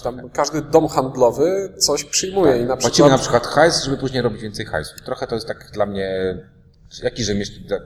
tam, 0.03 0.29
każdy 0.29 0.61
dom 0.61 0.87
handlowy 0.87 1.73
coś 1.77 2.03
przyjmuje 2.03 2.57
i 2.57 2.65
na 2.65 2.77
Płacimy 2.77 2.91
przykład... 2.91 3.11
na 3.11 3.17
przykład 3.17 3.47
hajs, 3.47 3.83
żeby 3.83 3.97
później 3.97 4.21
robić 4.21 4.41
więcej 4.41 4.65
hajsu. 4.65 4.91
Trochę 5.05 5.27
to 5.27 5.35
jest 5.35 5.47
tak 5.47 5.71
dla 5.73 5.85
mnie, 5.85 6.37
jaki 7.03 7.23
rzemieślnik 7.23 7.69
tak 7.69 7.81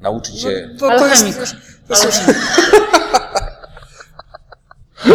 nauczyć 0.00 0.40
się... 0.40 0.68
To, 0.78 0.88
to 0.98 1.06
jest, 1.06 1.26
już- 1.26 1.56
to 1.88 1.94
jest 1.94 2.04
już... 2.04 2.14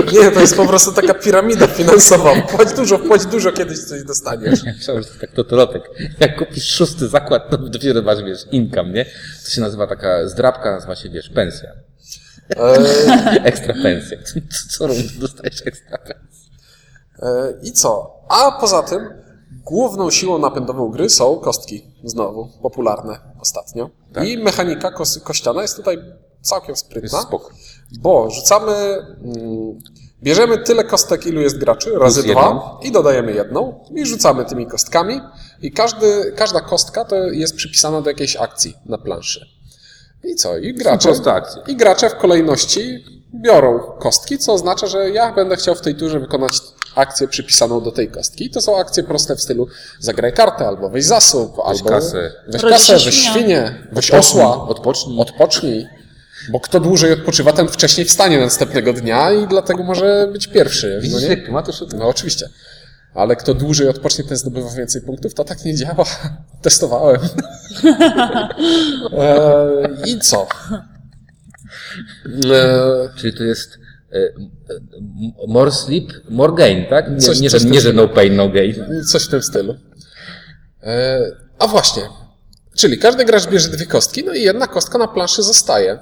Nie, 0.13 0.31
to 0.31 0.39
jest 0.39 0.55
po 0.55 0.65
prostu 0.65 0.91
taka 0.93 1.13
piramida 1.13 1.67
finansowa. 1.67 2.41
Płać 2.41 2.73
dużo, 2.73 2.99
płać 2.99 3.25
dużo, 3.25 3.51
kiedyś 3.51 3.79
coś 3.83 4.03
dostaniesz. 4.03 4.63
Myślałem, 4.77 5.03
że 5.03 5.09
to 5.09 5.19
tak 5.21 5.31
totolotek. 5.31 5.83
Jak 6.19 6.37
kupisz 6.39 6.65
szósty 6.71 7.07
zakład, 7.07 7.49
to 7.49 7.57
dopiero 7.57 8.01
masz, 8.01 8.23
wiesz, 8.23 8.45
income, 8.51 8.89
nie? 8.91 9.05
To 9.43 9.49
się 9.49 9.61
nazywa 9.61 9.87
taka 9.87 10.27
zdrabka, 10.27 10.71
nazywa 10.71 10.95
się, 10.95 11.09
wiesz, 11.09 11.29
pensja. 11.29 11.69
E, 12.55 12.73
Ekstra 13.51 13.73
pensja. 13.83 14.17
Co 14.69 14.87
rundę 14.87 15.03
dostajesz 15.19 15.61
ekstra 15.67 15.97
pensję. 15.97 16.49
e, 17.19 17.53
I 17.63 17.71
co? 17.71 18.13
A 18.29 18.51
poza 18.61 18.83
tym, 18.83 19.09
główną 19.65 20.11
siłą 20.11 20.39
napędową 20.39 20.89
gry 20.91 21.09
są 21.09 21.35
kostki. 21.39 21.83
Znowu, 22.03 22.49
popularne 22.61 23.19
ostatnio. 23.39 23.89
I 24.25 24.37
mechanika 24.37 24.89
kos- 24.91 25.21
kościana 25.23 25.61
jest 25.61 25.75
tutaj 25.75 25.97
całkiem 26.41 26.69
Jest 26.69 26.85
sprytna. 26.85 27.21
spoko. 27.21 27.49
Bo 27.99 28.29
rzucamy, 28.29 28.71
mm, 28.71 29.79
bierzemy 30.23 30.57
tyle 30.57 30.83
kostek, 30.83 31.25
ilu 31.25 31.41
jest 31.41 31.57
graczy, 31.57 31.91
razy 31.99 32.23
dwa 32.23 32.79
i 32.83 32.91
dodajemy 32.91 33.33
jedną 33.33 33.83
i 33.95 34.05
rzucamy 34.05 34.45
tymi 34.45 34.67
kostkami 34.67 35.21
i 35.61 35.71
każdy, 35.71 36.33
każda 36.35 36.61
kostka 36.61 37.05
to 37.05 37.15
jest 37.15 37.55
przypisana 37.55 38.01
do 38.01 38.09
jakiejś 38.09 38.35
akcji 38.35 38.77
na 38.85 38.97
planszy. 38.97 39.45
I 40.23 40.35
co? 40.35 40.57
I 40.57 40.73
gracze. 40.73 41.09
I 41.67 41.75
gracze 41.75 42.09
w 42.09 42.15
kolejności 42.15 43.05
biorą 43.33 43.79
kostki, 43.79 44.37
co 44.37 44.53
oznacza, 44.53 44.87
że 44.87 45.09
ja 45.09 45.33
będę 45.33 45.55
chciał 45.55 45.75
w 45.75 45.81
tej 45.81 45.95
turze 45.95 46.19
wykonać 46.19 46.53
akcję 46.95 47.27
przypisaną 47.27 47.81
do 47.81 47.91
tej 47.91 48.11
kostki. 48.11 48.45
I 48.45 48.49
to 48.49 48.61
są 48.61 48.77
akcje 48.77 49.03
proste 49.03 49.35
w 49.35 49.41
stylu 49.41 49.67
zagraj 49.99 50.33
kartę, 50.33 50.67
albo 50.67 50.89
weź 50.89 51.05
zasób, 51.05 51.59
albo 51.65 51.89
kasę. 51.89 52.31
weź 52.47 52.61
Rodzi 52.61 52.75
kasę, 52.75 52.93
weź 52.93 53.29
świnię, 53.29 53.87
weź 53.91 54.11
osła, 54.11 54.67
odpocznij. 54.67 55.19
odpocznij. 55.19 55.87
Bo 56.49 56.59
kto 56.59 56.79
dłużej 56.79 57.13
odpoczywa, 57.13 57.53
ten 57.53 57.67
wcześniej 57.67 58.05
wstanie 58.05 58.39
następnego 58.39 58.93
dnia 58.93 59.31
i 59.31 59.47
dlatego 59.47 59.83
może 59.83 60.29
być 60.31 60.47
pierwszy. 60.47 60.93
No, 60.95 61.01
Widzisz, 61.01 61.21
nie? 61.21 61.27
jak 61.27 61.43
klimat 61.43 61.65
to 61.65 61.97
no 61.97 62.07
oczywiście. 62.07 62.49
Ale 63.13 63.35
kto 63.35 63.53
dłużej 63.53 63.87
odpocznie, 63.87 64.23
ten 64.23 64.37
zdobywa 64.37 64.69
więcej 64.69 65.01
punktów, 65.01 65.33
to 65.33 65.43
tak 65.43 65.65
nie 65.65 65.75
działa. 65.75 66.05
Testowałem. 66.61 67.21
e, 69.17 69.87
I 70.05 70.19
co? 70.19 70.47
E, 72.53 73.09
Czyli 73.15 73.37
to 73.37 73.43
jest 73.43 73.77
e, 74.13 74.17
e, 74.17 74.31
more 75.47 75.71
sleep, 75.71 76.05
more 76.29 76.53
gain, 76.55 76.85
tak? 76.89 77.11
Nie, 77.11 77.17
Coś- 77.17 77.41
nie, 77.41 77.49
coś 77.49 77.61
że, 77.61 77.67
nie 77.69 77.81
że 77.81 77.93
no 77.93 78.07
pain, 78.07 78.35
no 78.35 78.49
gain. 78.49 78.75
Coś 79.07 79.23
w 79.23 79.29
tym 79.29 79.41
stylu. 79.41 79.75
E, 80.83 81.19
a 81.59 81.67
właśnie. 81.67 82.03
Czyli 82.75 82.97
każdy 82.97 83.25
gracz 83.25 83.47
bierze 83.47 83.69
dwie 83.69 83.85
kostki, 83.85 84.23
no 84.23 84.33
i 84.33 84.41
jedna 84.41 84.67
kostka 84.67 84.97
na 84.97 85.07
planszy 85.07 85.43
zostaje. 85.43 85.99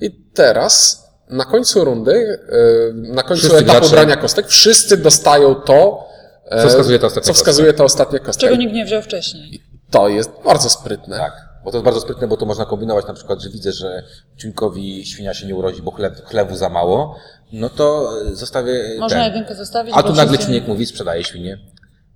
I 0.00 0.10
teraz 0.34 1.04
na 1.30 1.44
końcu 1.44 1.84
rundy, 1.84 2.38
e, 2.48 2.92
na 2.92 3.22
końcu 3.22 3.40
Wszyscy 3.40 3.56
etapu 3.64 3.78
gracze- 3.80 3.90
brania 3.90 4.16
kostek, 4.16 4.46
wszyscy 4.46 4.96
dostają 4.96 5.54
to, 5.54 6.04
e, 6.50 6.62
Co 6.62 6.68
wskazuje 6.68 6.98
ta 6.98 7.06
ostatnia 7.06 7.26
co 7.26 7.34
wskazuje 7.34 7.72
ta 7.72 7.84
ostatnia 7.84 8.18
kostka. 8.18 8.40
Czego 8.40 8.54
I 8.54 8.58
nikt 8.58 8.72
nie 8.74 8.84
wziął 8.84 9.02
wcześniej. 9.02 9.62
To 9.90 10.08
jest 10.08 10.30
bardzo 10.44 10.70
sprytne. 10.70 11.18
Tak, 11.18 11.32
bo 11.64 11.70
to 11.70 11.76
jest 11.76 11.84
bardzo 11.84 12.00
sprytne, 12.00 12.28
bo 12.28 12.36
to 12.36 12.46
można 12.46 12.64
kombinować 12.66 13.06
na 13.06 13.14
przykład, 13.14 13.40
że 13.42 13.50
widzę, 13.50 13.72
że 13.72 14.02
ciunkowi 14.36 15.06
świnia 15.06 15.34
się 15.34 15.46
nie 15.46 15.54
urodzi, 15.54 15.82
bo 15.82 15.90
chleb, 15.90 16.24
chlewu 16.26 16.56
za 16.56 16.68
mało, 16.68 17.16
no 17.52 17.68
to 17.68 18.12
e, 18.32 18.34
zostawię 18.34 18.82
Można 18.98 19.16
ten. 19.18 19.26
jedynkę 19.26 19.54
zostawić, 19.54 19.94
A 19.96 20.02
tu 20.02 20.12
nagle 20.12 20.38
czynnik 20.38 20.68
mówi, 20.68 20.86
sprzedaje 20.86 21.24
świnię. 21.24 21.58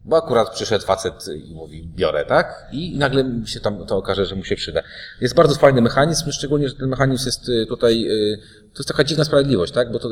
Bo 0.05 0.17
akurat 0.17 0.51
przyszedł 0.51 0.85
facet 0.85 1.27
i 1.45 1.55
mówi, 1.55 1.89
biorę, 1.97 2.25
tak? 2.25 2.67
I 2.73 2.99
nagle 2.99 3.25
się 3.47 3.61
tam 3.61 3.87
to 3.87 3.97
okaże, 3.97 4.27
że 4.27 4.37
mu 4.37 4.45
się 4.45 4.57
przyda. 4.57 4.83
Jest 5.21 5.35
bardzo 5.35 5.55
fajny 5.55 5.83
mechanizm, 5.83 6.31
szczególnie, 6.31 6.69
że 6.69 6.75
ten 6.75 6.89
mechanizm 6.89 7.27
jest 7.27 7.49
y, 7.49 7.67
tutaj, 7.67 8.07
y, 8.11 8.39
to 8.75 8.79
jest 8.79 8.89
taka 8.89 9.05
dziwna 9.05 9.25
sprawiedliwość, 9.25 9.73
tak? 9.73 9.93
Bo 9.93 9.99
to, 9.99 10.11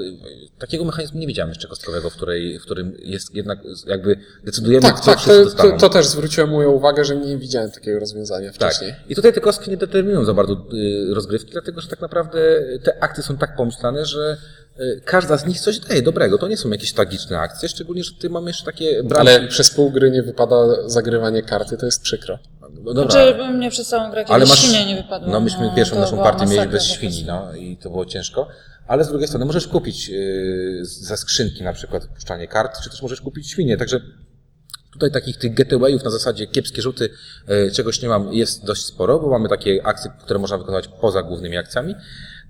takiego 0.59 0.85
mechanizmu 0.85 1.21
nie 1.21 1.27
widziałem 1.27 1.49
jeszcze 1.49 1.69
kostkowego, 1.69 2.11
w, 2.11 2.15
której, 2.17 2.59
w 2.59 2.63
którym 2.63 2.97
jest 3.03 3.35
jednak 3.35 3.59
jakby 3.87 4.17
decydujemy, 4.45 4.83
Tak, 4.83 5.01
co 5.01 5.05
tak, 5.15 5.25
to, 5.25 5.45
dostaną. 5.45 5.71
to, 5.73 5.79
to 5.79 5.89
też 5.89 6.07
zwróciłem 6.07 6.51
moją 6.51 6.71
uwagę, 6.71 7.05
że 7.05 7.17
nie 7.17 7.37
widziałem 7.39 7.71
takiego 7.71 8.01
rozwiązania 8.01 8.53
Tak. 8.53 8.55
wcześniej. 8.57 8.95
I 9.09 9.15
tutaj 9.15 9.33
te 9.33 9.41
kostki 9.41 9.71
nie 9.71 9.77
determinują 9.77 10.25
za 10.25 10.35
bardzo 10.35 10.53
y, 10.53 11.15
rozgrywki, 11.15 11.53
dlatego 11.53 11.81
że 11.81 11.89
tak 11.89 12.01
naprawdę 12.01 12.39
te 12.85 13.03
akty 13.03 13.23
są 13.23 13.37
tak 13.37 13.57
pomyślane, 13.57 14.05
że 14.07 14.37
y, 14.81 15.01
każda 15.05 15.37
z 15.39 15.47
nich 15.47 15.61
coś 15.61 15.79
daje 15.79 16.03
dobrego. 16.03 16.39
To 16.39 16.49
nie 16.49 16.57
są 16.57 16.71
jakieś 16.71 16.93
tragiczne 16.93 17.39
akcje, 17.39 17.69
szczególnie, 17.69 18.05
że 18.05 18.11
ty 18.21 18.31
mamy 18.31 18.51
jeszcze 18.51 18.65
takie 18.65 19.03
braki. 19.03 19.21
Ale 19.21 19.49
przez 19.49 19.71
pół 19.71 19.91
gry 19.91 20.11
nie 20.11 20.23
wypada 20.23 20.89
zagrywanie 20.89 21.43
karty, 21.43 21.77
to 21.77 21.87
jest 21.87 22.03
przykro. 22.03 22.39
No 22.75 22.95
dobra. 22.95 23.11
Znaczy, 23.11 23.53
mnie 23.53 23.71
przez 23.71 23.89
całą 23.89 24.11
grę 24.11 24.25
Ale 24.29 24.47
masz, 24.47 24.59
świnia 24.59 24.85
nie 24.85 24.97
wypadła. 25.03 25.29
No 25.29 25.41
myśmy 25.41 25.71
pierwszą 25.77 25.95
to 25.95 26.01
naszą 26.01 26.19
partię 26.19 26.47
mieli 26.47 26.69
bez 26.69 26.85
świni, 26.85 27.25
no 27.27 27.55
i 27.55 27.77
to 27.77 27.91
było 27.91 28.07
ciężko. 28.07 28.49
Ale 28.87 29.05
z 29.05 29.09
drugiej 29.09 29.29
strony 29.29 29.45
możesz 29.45 29.67
kupić 29.67 30.09
yy, 30.09 30.85
ze 30.85 31.17
skrzynki 31.17 31.65
na 31.65 31.73
przykład 31.73 32.07
puszczanie 32.07 32.49
kart, 32.49 32.81
czy 32.83 32.91
też 32.91 33.03
możesz 33.03 33.21
kupić 33.21 33.51
świnie. 33.51 33.77
Także 33.77 34.01
tutaj 34.93 35.11
takich 35.11 35.37
tych 35.37 35.55
getawayów 35.55 36.05
na 36.05 36.11
zasadzie 36.11 36.47
kiepskie 36.47 36.83
rzuty, 36.83 37.11
yy, 37.49 37.71
czegoś 37.71 38.03
nie 38.03 38.09
mam, 38.09 38.33
jest 38.33 38.65
dość 38.65 38.85
sporo, 38.85 39.19
bo 39.19 39.31
mamy 39.31 39.49
takie 39.49 39.87
akcje, 39.87 40.11
które 40.25 40.39
można 40.39 40.59
wykonywać 40.59 40.89
poza 40.89 41.23
głównymi 41.23 41.57
akcjami. 41.57 41.95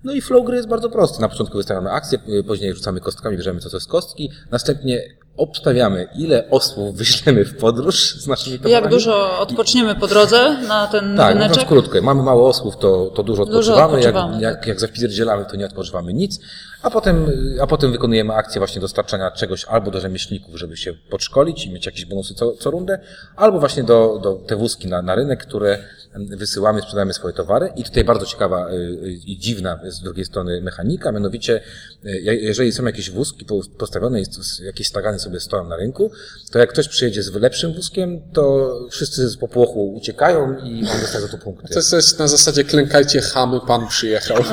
No 0.04 0.12
i 0.12 0.20
flow 0.20 0.46
gry 0.46 0.56
jest 0.56 0.68
bardzo 0.68 0.90
prosty. 0.90 1.20
Na 1.20 1.28
początku 1.28 1.56
wystawiamy 1.56 1.90
akcję, 1.90 2.18
yy, 2.26 2.44
później 2.44 2.74
rzucamy 2.74 3.00
kostkami, 3.00 3.36
bierzemy 3.36 3.60
co 3.60 3.70
to 3.70 3.80
z 3.80 3.86
kostki, 3.86 4.30
następnie 4.50 5.02
obstawiamy, 5.36 6.08
ile 6.16 6.50
osłów 6.50 6.96
wyślemy 6.96 7.44
w 7.44 7.56
podróż 7.56 8.14
z 8.14 8.26
naszymi 8.26 8.58
towarami. 8.58 8.72
Jak 8.82 8.90
dużo 8.90 9.38
odpoczniemy 9.38 9.94
po 9.94 10.06
drodze 10.06 10.56
na 10.68 10.86
ten 10.86 11.16
Tak, 11.16 11.28
ryneczek? 11.34 11.50
mówiąc 11.50 11.68
krótko, 11.68 12.02
mamy 12.02 12.22
mało 12.22 12.48
osłów, 12.48 12.76
to, 12.76 13.06
to 13.14 13.22
dużo 13.22 13.44
Dużo 13.44 13.58
odpoczywamy, 13.58 13.92
odpoczywamy, 13.98 14.32
jak, 14.42 14.42
jak, 14.42 14.66
jak 14.66 14.80
zapierdzielamy, 14.80 15.44
to 15.50 15.56
nie 15.56 15.66
odpoczywamy 15.66 16.12
nic, 16.12 16.40
a 16.82 16.90
potem, 16.90 17.26
a 17.60 17.66
potem 17.66 17.92
wykonujemy 17.92 18.34
akcję 18.34 18.60
właśnie 18.60 18.80
dostarczania 18.80 19.30
czegoś 19.30 19.64
albo 19.64 19.90
do 19.90 20.00
rzemieślników, 20.00 20.56
żeby 20.56 20.76
się 20.76 20.94
podszkolić 21.10 21.66
i 21.66 21.72
mieć 21.72 21.86
jakieś 21.86 22.04
bonusy 22.04 22.34
co, 22.34 22.52
co 22.52 22.70
rundę, 22.70 22.98
albo 23.36 23.60
właśnie 23.60 23.84
do, 23.84 24.20
do 24.22 24.34
te 24.34 24.56
wózki 24.56 24.88
na, 24.88 25.02
na 25.02 25.14
rynek, 25.14 25.42
które 25.42 25.78
wysyłamy, 26.14 26.82
sprzedajemy 26.82 27.14
swoje 27.14 27.34
towary 27.34 27.72
i 27.76 27.84
tutaj 27.84 28.04
bardzo 28.04 28.26
ciekawa 28.26 28.70
y, 28.70 28.74
y, 28.74 29.12
i 29.26 29.38
dziwna 29.38 29.80
z 29.84 30.00
drugiej 30.00 30.24
strony 30.24 30.60
mechanika, 30.60 31.12
mianowicie 31.12 31.60
y, 32.04 32.20
jeżeli 32.22 32.72
są 32.72 32.84
jakieś 32.84 33.10
wózki 33.10 33.44
po- 33.44 33.60
postawione, 33.78 34.18
jest 34.18 34.60
jakieś 34.60 34.86
stagany 34.86 35.18
sobie 35.18 35.40
stoją 35.40 35.68
na 35.68 35.76
rynku, 35.76 36.10
to 36.52 36.58
jak 36.58 36.70
ktoś 36.70 36.88
przyjedzie 36.88 37.22
z 37.22 37.34
lepszym 37.34 37.72
wózkiem, 37.72 38.20
to 38.32 38.74
wszyscy 38.90 39.28
z 39.28 39.36
popłochu 39.36 39.94
uciekają 39.94 40.58
i 40.58 40.84
on 40.92 41.00
dostaje 41.00 41.26
za 41.26 41.28
to 41.28 41.38
punkty. 41.38 41.74
To 41.74 41.96
jest 41.96 42.18
na 42.18 42.28
zasadzie 42.28 42.64
klękajcie 42.64 43.20
chamy, 43.20 43.60
pan 43.66 43.88
przyjechał. 43.88 44.36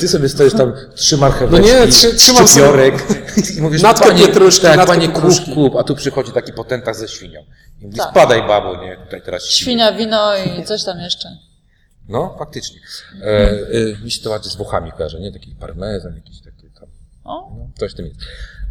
Ty 0.00 0.08
sobie 0.08 0.28
stoisz 0.28 0.52
tam, 0.52 0.72
trzy 0.94 1.16
marcheweczki, 1.16 1.72
No 1.72 1.80
nie, 1.80 1.86
trzy- 1.92 2.14
trzymam 2.14 2.48
sobie- 2.48 2.66
szczypiorek 2.66 3.06
i 3.56 3.60
mówisz, 3.62 3.82
Natkę 3.82 4.06
panie, 4.06 4.26
pietruszki, 4.26 4.62
tak, 4.62 4.76
natkę 4.76 4.92
panie 4.94 5.08
kup, 5.08 5.54
kup, 5.54 5.76
a 5.76 5.82
tu 5.84 5.94
przychodzi 5.94 6.32
taki 6.32 6.52
potentat 6.52 6.96
ze 6.96 7.08
świnią. 7.08 7.40
I 7.80 7.84
mówi, 7.86 7.96
Tak. 7.98 8.10
spadaj 8.10 8.46
babo, 8.48 8.84
nie, 8.84 8.96
tutaj 8.96 9.22
teraz 9.22 9.44
świnia. 9.46 9.88
Świnia, 9.88 9.98
wino 9.98 10.36
i 10.36 10.64
coś 10.64 10.84
tam 10.84 10.98
jeszcze. 11.00 11.28
No, 12.08 12.36
faktycznie. 12.38 12.80
E, 13.22 13.26
e, 13.26 14.04
mi 14.04 14.10
się 14.10 14.22
to 14.22 14.30
ładnie 14.30 14.50
z 14.50 14.56
Włochami 14.56 14.92
kojarzy, 14.92 15.20
nie? 15.20 15.32
Taki 15.32 15.54
parmezan, 15.54 16.14
jakiś 16.14 16.40
taki 16.40 16.70
tam, 16.80 16.88
O, 17.24 17.50
no, 17.58 17.68
coś 17.78 17.92
w 17.92 17.94
tym 17.94 18.06
jest. 18.06 18.18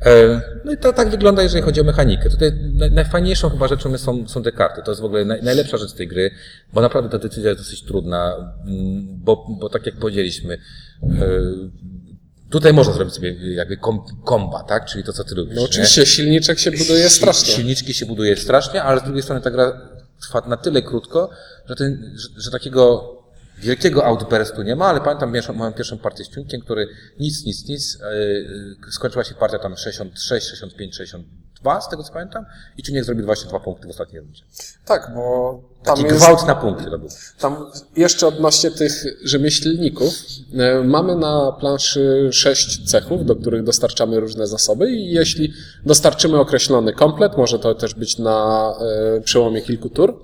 E, 0.05 0.41
no 0.65 0.71
i 0.71 0.77
to 0.77 0.93
tak 0.93 1.09
wygląda, 1.09 1.43
jeżeli 1.43 1.63
chodzi 1.63 1.81
o 1.81 1.83
mechanikę. 1.83 2.29
Tutaj 2.29 2.51
naj, 2.73 2.91
najfajniejszą 2.91 3.49
chyba 3.49 3.67
rzeczą 3.67 3.97
są, 3.97 4.27
są 4.27 4.43
te 4.43 4.51
karty. 4.51 4.81
To 4.85 4.91
jest 4.91 5.01
w 5.01 5.05
ogóle 5.05 5.25
naj, 5.25 5.43
najlepsza 5.43 5.77
rzecz 5.77 5.93
tej 5.93 6.07
gry, 6.07 6.31
bo 6.73 6.81
naprawdę 6.81 7.09
ta 7.09 7.17
decyzja 7.19 7.49
jest 7.49 7.61
dosyć 7.61 7.83
trudna, 7.83 8.35
mm, 8.65 9.07
bo, 9.23 9.45
bo 9.59 9.69
tak 9.69 9.85
jak 9.85 9.95
powiedzieliśmy, 9.95 10.57
tutaj 12.49 12.73
można 12.73 12.93
zrobić 12.93 13.13
sobie 13.13 13.53
jakby 13.55 13.77
kom, 13.77 14.05
komba, 14.25 14.63
tak? 14.63 14.85
Czyli 14.85 15.03
to, 15.03 15.13
co 15.13 15.23
ty 15.23 15.35
lubisz. 15.35 15.55
No 15.55 15.61
nie? 15.61 15.67
oczywiście 15.67 16.05
silniczek 16.05 16.59
się 16.59 16.71
buduje 16.71 17.09
strasznie. 17.09 17.53
Silniczki 17.53 17.93
się 17.93 18.05
buduje 18.05 18.35
strasznie, 18.35 18.83
ale 18.83 18.99
z 18.99 19.03
drugiej 19.03 19.23
strony 19.23 19.41
ta 19.41 19.51
gra 19.51 19.81
trwa 20.21 20.41
na 20.47 20.57
tyle 20.57 20.81
krótko, 20.81 21.29
że, 21.65 21.75
ten, 21.75 22.13
że, 22.15 22.41
że 22.41 22.51
takiego 22.51 23.15
wielkiego 23.57 24.05
outburstu 24.05 24.63
nie 24.63 24.75
ma, 24.75 24.85
ale 24.85 25.01
pamiętam 25.01 25.33
pierwszą, 25.33 25.53
moją 25.53 25.73
pierwszą 25.73 25.97
partię 25.97 26.23
z 26.23 26.29
Ciunkiem, 26.29 26.61
który 26.61 26.87
nic, 27.19 27.45
nic, 27.45 27.67
nic, 27.67 27.97
yy, 28.85 28.91
skończyła 28.91 29.23
się 29.23 29.35
partia 29.35 29.59
tam 29.59 29.77
66, 29.77 30.47
65, 30.47 30.95
62, 31.63 31.81
z 31.81 31.89
tego 31.89 32.03
co 32.03 32.13
pamiętam, 32.13 32.45
i 32.77 32.83
Ciuniek 32.83 33.05
zrobił 33.05 33.23
22 33.23 33.59
punkty 33.59 33.87
w 33.87 33.89
ostatniej 33.89 34.21
rundzie. 34.21 34.43
Tak, 34.85 35.11
bo 35.15 35.61
tam 35.83 35.95
Taki 35.95 36.07
jest, 36.07 36.17
gwałt 36.17 36.47
na 36.47 36.55
punkty 36.55 36.83
to 36.83 36.99
był. 36.99 37.09
tam 37.39 37.65
jeszcze 37.95 38.27
odnośnie 38.27 38.71
tych 38.71 39.03
rzemieślników, 39.23 40.13
e, 40.57 40.83
mamy 40.83 41.15
na 41.15 41.51
planszy 41.59 42.29
sześć 42.31 42.89
cechów, 42.89 43.25
do 43.25 43.35
których 43.35 43.63
dostarczamy 43.63 44.19
różne 44.19 44.47
zasoby 44.47 44.91
i 44.91 45.11
jeśli 45.11 45.53
dostarczymy 45.85 46.39
określony 46.39 46.93
komplet, 46.93 47.37
może 47.37 47.59
to 47.59 47.75
też 47.75 47.93
być 47.93 48.17
na 48.17 48.73
e, 49.17 49.21
przełomie 49.21 49.61
kilku 49.61 49.89
tur, 49.89 50.21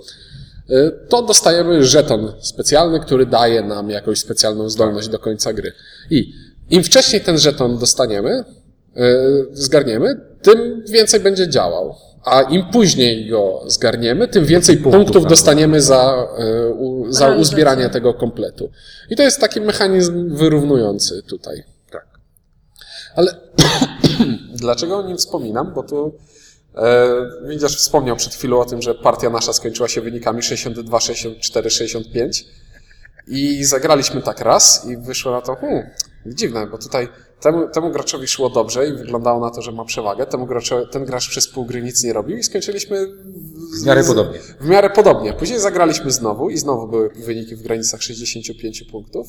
e, 0.70 0.92
to 0.92 1.22
dostajemy 1.22 1.86
żeton 1.86 2.34
specjalny, 2.42 3.00
który 3.00 3.26
daje 3.26 3.62
nam 3.62 3.90
jakąś 3.90 4.20
specjalną 4.20 4.70
zdolność 4.70 5.08
do 5.08 5.20
końca 5.20 5.54
gry. 5.54 5.72
I 6.10 6.34
im 6.70 6.84
wcześniej 6.84 7.22
ten 7.22 7.38
żeton 7.38 7.78
dostaniemy, 7.78 8.44
zgarniemy, 9.54 10.35
tym 10.46 10.84
więcej 10.90 11.20
będzie 11.20 11.50
działał. 11.50 11.96
A 12.26 12.42
im 12.42 12.66
później 12.72 13.30
go 13.30 13.64
zgarniemy, 13.68 14.28
tym 14.28 14.46
więcej 14.46 14.78
punktów, 14.78 15.04
punktów 15.04 15.28
dostaniemy 15.28 15.82
za, 15.82 16.28
e, 16.38 16.70
u, 16.70 17.12
za 17.12 17.36
uzbieranie 17.36 17.90
tego 17.90 18.14
kompletu. 18.14 18.70
I 19.10 19.16
to 19.16 19.24
jest 19.24 19.40
taki 19.40 19.62
mechanizm 19.62 20.36
wyrównujący 20.36 21.24
tutaj. 21.24 21.64
Tak. 21.92 22.06
Ale 23.16 23.36
dlaczego 24.64 24.98
o 24.98 25.08
nim 25.08 25.18
wspominam? 25.18 25.74
Bo 25.74 25.84
tu 25.84 26.18
e, 26.76 27.08
widzisz, 27.48 27.78
wspomniał 27.78 28.16
przed 28.16 28.34
chwilą 28.34 28.60
o 28.60 28.66
tym, 28.66 28.82
że 28.82 28.96
partia 28.96 29.30
nasza 29.30 29.54
skończyła 29.54 29.88
się 29.88 30.02
wynikami 30.02 30.44
62, 30.44 31.00
64, 31.00 31.70
65 31.70 32.46
i 33.28 33.64
zagraliśmy 33.64 34.22
tak 34.22 34.40
raz 34.40 34.86
i 34.86 34.98
wyszło 34.98 35.32
na 35.32 35.42
to, 35.42 35.56
hmm, 35.56 35.90
dziwne, 36.26 36.68
bo 36.68 36.78
tutaj 36.78 37.08
temu, 37.42 37.68
temu 37.70 37.92
graczowi 37.92 38.28
szło 38.28 38.50
dobrze 38.50 38.88
i 38.88 38.94
wyglądało 38.94 39.40
na 39.40 39.52
to, 39.52 39.62
że 39.62 39.72
ma 39.72 39.86
przewagę, 39.86 40.26
temu 40.26 40.46
graczowi, 40.46 40.86
ten 40.92 41.06
gracz 41.06 41.30
przez 41.30 41.48
pół 41.48 41.66
gry 41.66 41.82
nic 41.82 42.04
nie 42.04 42.14
robił 42.14 42.38
i 42.38 42.44
skończyliśmy 42.44 43.08
z, 43.74 43.84
W 43.84 43.86
miarę 43.86 44.04
podobnie. 44.04 44.40
w 44.62 44.68
miarę 44.68 44.90
podobnie. 44.90 45.34
Później 45.34 45.60
zagraliśmy 45.60 46.12
znowu 46.12 46.50
i 46.50 46.58
znowu 46.58 46.88
były 46.88 47.10
wyniki 47.10 47.56
w 47.56 47.62
granicach 47.62 48.02
65 48.04 48.84
punktów. 48.92 49.28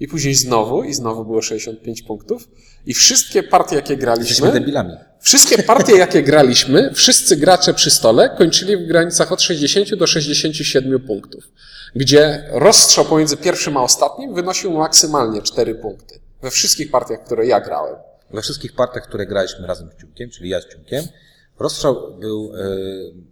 I 0.00 0.08
później 0.08 0.34
znowu 0.34 0.84
i 0.84 0.94
znowu 0.94 1.24
było 1.24 1.42
65 1.42 2.02
punktów. 2.02 2.48
I 2.86 2.94
wszystkie 2.94 3.42
partie, 3.42 3.76
jakie 3.76 3.92
Jesteśmy 3.94 4.04
graliśmy, 4.14 4.52
debilami. 4.52 4.92
wszystkie 5.20 5.62
partie, 5.62 5.96
jakie 5.96 6.22
graliśmy, 6.22 6.90
wszyscy 6.94 7.36
gracze 7.36 7.74
przy 7.74 7.90
stole 7.90 8.34
kończyli 8.38 8.76
w 8.76 8.86
granicach 8.88 9.32
od 9.32 9.42
60 9.42 9.94
do 9.94 10.06
67 10.06 11.00
punktów. 11.06 11.44
Gdzie 11.96 12.44
rozstrzał 12.52 13.04
pomiędzy 13.04 13.36
pierwszym 13.36 13.76
a 13.76 13.82
ostatnim 13.82 14.34
wynosił 14.34 14.70
maksymalnie 14.72 15.42
4 15.42 15.74
punkty. 15.74 16.18
We 16.44 16.50
wszystkich 16.50 16.90
partiach, 16.90 17.24
które 17.24 17.46
ja 17.46 17.60
grałem. 17.60 17.96
We 18.30 18.42
wszystkich 18.42 18.72
partiach, 18.72 19.02
które 19.02 19.26
graliśmy 19.26 19.66
razem 19.66 19.90
z 19.90 20.00
Ciunkiem, 20.00 20.30
czyli 20.30 20.48
ja 20.48 20.60
z 20.60 20.68
Ciunkiem, 20.68 21.04
rozstrzał 21.58 22.18
był 22.18 22.52
e, 22.56 22.66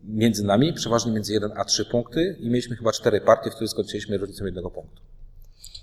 między 0.04 0.45
nami, 0.45 0.73
przeważnie 0.73 1.12
między 1.12 1.33
1 1.33 1.52
a 1.57 1.64
3 1.64 1.85
punkty 1.85 2.37
i 2.40 2.50
mieliśmy 2.50 2.76
chyba 2.76 2.92
cztery 2.92 3.21
partie, 3.21 3.50
w 3.50 3.54
których 3.54 3.71
skończyliśmy 3.71 4.19
różnicą 4.19 4.45
jednego 4.45 4.71
punktu. 4.71 5.02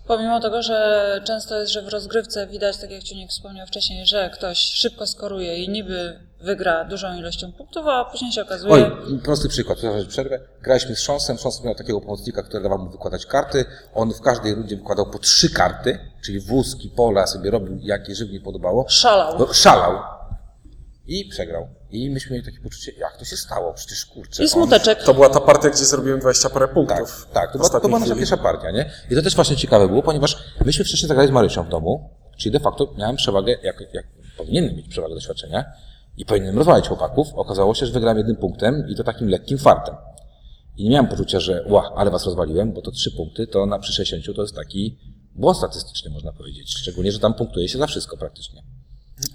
Pomimo 0.10 0.39
tego, 0.39 0.62
że 0.62 1.22
często 1.24 1.60
jest, 1.60 1.72
że 1.72 1.82
w 1.82 1.88
rozgrywce 1.88 2.48
widać, 2.48 2.78
tak 2.78 2.92
jak 2.92 3.04
Ciunik 3.04 3.30
wspomniał 3.30 3.68
wcześniej, 3.68 4.06
że 4.06 4.30
ktoś 4.34 4.58
szybko 4.58 5.08
skoruje 5.08 5.63
i 5.63 5.70
niby 5.70 6.20
wygra 6.42 6.86
dużą 6.86 7.18
ilością 7.18 7.51
punktów, 7.51 7.88
a 7.88 8.06
później 8.06 8.32
się 8.32 8.42
okazuje... 8.42 8.74
Oj, 8.74 9.20
prosty 9.24 9.50
przykład, 9.50 9.78
przepraszam, 9.78 10.01
że 10.01 10.10
przerwę. 10.10 10.39
Graliśmy 10.62 10.96
z 10.96 11.00
Szonsem, 11.00 11.38
Szons 11.38 11.63
miał 11.63 11.75
takiego 11.75 12.01
pomocnika, 12.01 12.44
który 12.44 12.63
dawał 12.63 12.80
mu 12.80 12.89
wykładać 12.89 13.25
karty. 13.25 13.66
On 13.94 14.13
w 14.13 14.22
każdej 14.22 14.56
rundzie 14.56 14.78
wykładał 14.78 15.06
po 15.06 15.20
trzy 15.20 15.54
karty, 15.54 16.00
czyli 16.25 16.39
wózki, 16.39 16.89
pola 16.89 17.28
sobie 17.28 17.51
robił, 17.51 17.80
jakie 17.82 18.16
żywnie 18.16 18.39
podobało. 18.39 18.86
Szalał. 18.89 19.39
No, 19.39 19.54
szalał. 19.54 20.19
I 21.10 21.25
przegrał. 21.25 21.68
I 21.92 22.10
myśmy 22.10 22.32
mieli 22.34 22.46
takie 22.46 22.60
poczucie, 22.60 22.92
jak 22.92 23.18
to 23.18 23.25
się 23.25 23.38
stało? 23.38 23.74
Przecież 23.74 24.06
kurczę. 24.06 24.44
I 24.44 24.46
on- 24.46 24.50
smuteczek. 24.50 25.04
To 25.04 25.13
była 25.13 25.30
ta 25.30 25.39
partia, 25.39 25.70
gdzie 25.70 25.86
zrobiłem 25.86 26.20
20 26.20 26.50
parę 26.50 26.66
Tak, 26.68 26.74
punktów. 26.75 27.28
tak. 27.34 27.51
To 27.54 27.58
w 27.60 27.62
była, 27.62 27.80
to 27.80 27.88
była 27.88 28.00
nasza 28.00 28.16
pierwsza 28.16 28.38
partia, 28.38 28.72
nie? 28.72 28.92
I 29.12 29.16
to 29.16 29.22
też 29.22 29.36
właśnie 29.36 29.56
ciekawe 29.56 29.88
było, 29.88 30.04
ponieważ 30.04 30.38
myśmy 30.66 30.86
wcześniej 30.86 31.08
zagrali 31.08 31.30
z 31.30 31.32
Marysią 31.32 31.63
w 31.63 31.70
domu, 31.70 32.10
czyli 32.38 32.51
de 32.51 32.60
facto 32.60 32.94
miałem 32.98 33.16
przewagę, 33.16 33.56
jak, 33.63 33.75
jak 33.94 34.08
powinienem 34.38 34.75
mieć 34.75 34.88
przewagę 34.88 35.13
doświadczenia 35.16 35.66
i 36.18 36.25
powinienem 36.25 36.58
rozwalić 36.58 36.88
chłopaków. 36.88 37.28
Okazało 37.36 37.75
się, 37.75 37.86
że 37.86 37.92
wygrałem 37.94 38.18
jednym 38.18 38.36
punktem 38.36 38.86
i 38.89 38.96
to 38.96 39.04
takim 39.04 39.28
lekkim 39.30 39.58
fartem. 39.58 39.96
I 40.78 40.84
nie 40.84 40.89
miałem 40.89 41.08
poczucia, 41.08 41.39
że 41.39 41.63
ła, 41.68 41.94
ale 41.96 42.12
was 42.12 42.25
rozwaliłem, 42.25 42.74
bo 42.74 42.82
to 42.82 42.92
trzy 42.92 43.12
punkty, 43.12 43.48
to 43.48 43.66
na 43.66 43.80
przy 43.80 43.94
60 43.94 44.36
to 44.36 44.42
jest 44.42 44.56
taki 44.56 44.98
błąd 45.36 45.58
statystyczny, 45.58 46.12
można 46.12 46.34
powiedzieć. 46.34 46.74
Szczególnie, 46.78 47.12
że 47.12 47.20
tam 47.20 47.34
punktuje 47.34 47.70
się 47.70 47.78
za 47.78 47.88
wszystko 47.88 48.18
praktycznie. 48.18 48.62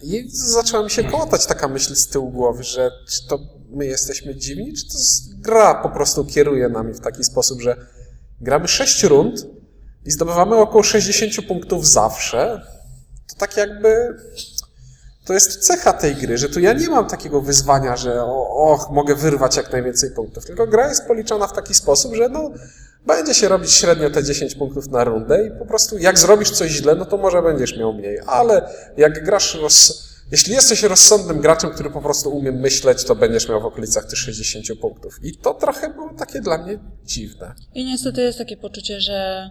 I 0.02 0.28
zaczęła 0.30 0.84
mi 0.84 0.90
się 0.90 1.04
kołatać 1.04 1.46
taka 1.46 1.68
myśl 1.68 1.94
z 1.94 2.08
tyłu 2.08 2.30
głowy, 2.30 2.62
że 2.62 2.90
czy 3.08 3.28
to 3.28 3.38
my 3.70 3.86
jesteśmy 3.86 4.36
dziwni, 4.36 4.72
czy 4.72 4.88
to 4.88 4.98
gra 5.38 5.74
po 5.74 5.88
prostu 5.88 6.24
kieruje 6.24 6.68
nami 6.68 6.94
w 6.94 7.00
taki 7.00 7.24
sposób, 7.24 7.60
że 7.60 7.76
gramy 8.40 8.68
6 8.68 9.02
rund 9.02 9.46
i 10.04 10.10
zdobywamy 10.10 10.56
około 10.56 10.82
60 10.82 11.46
punktów 11.48 11.88
zawsze. 11.88 12.62
To 13.28 13.36
tak 13.38 13.56
jakby 13.56 14.16
to 15.24 15.32
jest 15.32 15.66
cecha 15.66 15.92
tej 15.92 16.14
gry, 16.14 16.38
że 16.38 16.48
tu 16.48 16.60
ja 16.60 16.72
nie 16.72 16.88
mam 16.88 17.08
takiego 17.08 17.40
wyzwania, 17.40 17.96
że 17.96 18.24
och, 18.24 18.90
mogę 18.90 19.14
wyrwać 19.14 19.56
jak 19.56 19.72
najwięcej 19.72 20.10
punktów, 20.10 20.46
tylko 20.46 20.66
gra 20.66 20.88
jest 20.88 21.06
policzona 21.06 21.46
w 21.46 21.52
taki 21.52 21.74
sposób, 21.74 22.14
że 22.14 22.28
no, 22.28 22.50
będzie 23.06 23.34
się 23.34 23.48
robić 23.48 23.72
średnio 23.72 24.10
te 24.10 24.24
10 24.24 24.54
punktów 24.54 24.88
na 24.88 25.04
rundę 25.04 25.46
i 25.46 25.58
po 25.58 25.66
prostu 25.66 25.98
jak 25.98 26.18
zrobisz 26.18 26.50
coś 26.50 26.70
źle, 26.70 26.94
no 26.94 27.04
to 27.04 27.16
może 27.16 27.42
będziesz 27.42 27.76
miał 27.76 27.92
mniej, 27.92 28.18
ale 28.26 28.70
jak 28.96 29.24
grasz 29.24 29.54
roz... 29.54 30.04
Jeśli 30.30 30.52
jesteś 30.54 30.82
rozsądnym 30.82 31.40
graczem, 31.40 31.70
który 31.70 31.90
po 31.90 32.00
prostu 32.00 32.30
umie 32.30 32.52
myśleć, 32.52 33.04
to 33.04 33.14
będziesz 33.14 33.48
miał 33.48 33.60
w 33.60 33.64
okolicach 33.64 34.04
tych 34.04 34.18
60 34.18 34.80
punktów. 34.80 35.18
I 35.22 35.36
to 35.36 35.54
trochę 35.54 35.90
było 35.90 36.10
takie 36.18 36.40
dla 36.40 36.58
mnie 36.58 36.78
dziwne. 37.04 37.54
I 37.74 37.84
niestety 37.84 38.20
jest 38.20 38.38
takie 38.38 38.56
poczucie, 38.56 39.00
że 39.00 39.50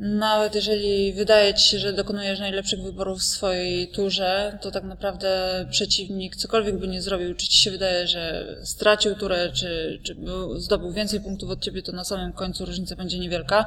nawet 0.00 0.54
jeżeli 0.54 1.12
wydaje 1.12 1.54
ci 1.54 1.68
się, 1.68 1.78
że 1.78 1.92
dokonujesz 1.92 2.38
najlepszych 2.38 2.82
wyborów 2.82 3.18
w 3.18 3.22
swojej 3.22 3.88
turze, 3.88 4.58
to 4.60 4.70
tak 4.70 4.84
naprawdę 4.84 5.28
przeciwnik 5.70 6.36
cokolwiek 6.36 6.78
by 6.78 6.88
nie 6.88 7.02
zrobił, 7.02 7.34
czy 7.34 7.48
ci 7.48 7.62
się 7.62 7.70
wydaje, 7.70 8.06
że 8.06 8.44
stracił 8.62 9.14
turę, 9.14 9.50
czy, 9.52 10.00
czy 10.02 10.14
był, 10.14 10.58
zdobył 10.58 10.92
więcej 10.92 11.20
punktów 11.20 11.50
od 11.50 11.60
ciebie, 11.60 11.82
to 11.82 11.92
na 11.92 12.04
samym 12.04 12.32
końcu 12.32 12.64
różnica 12.64 12.96
będzie 12.96 13.18
niewielka. 13.18 13.64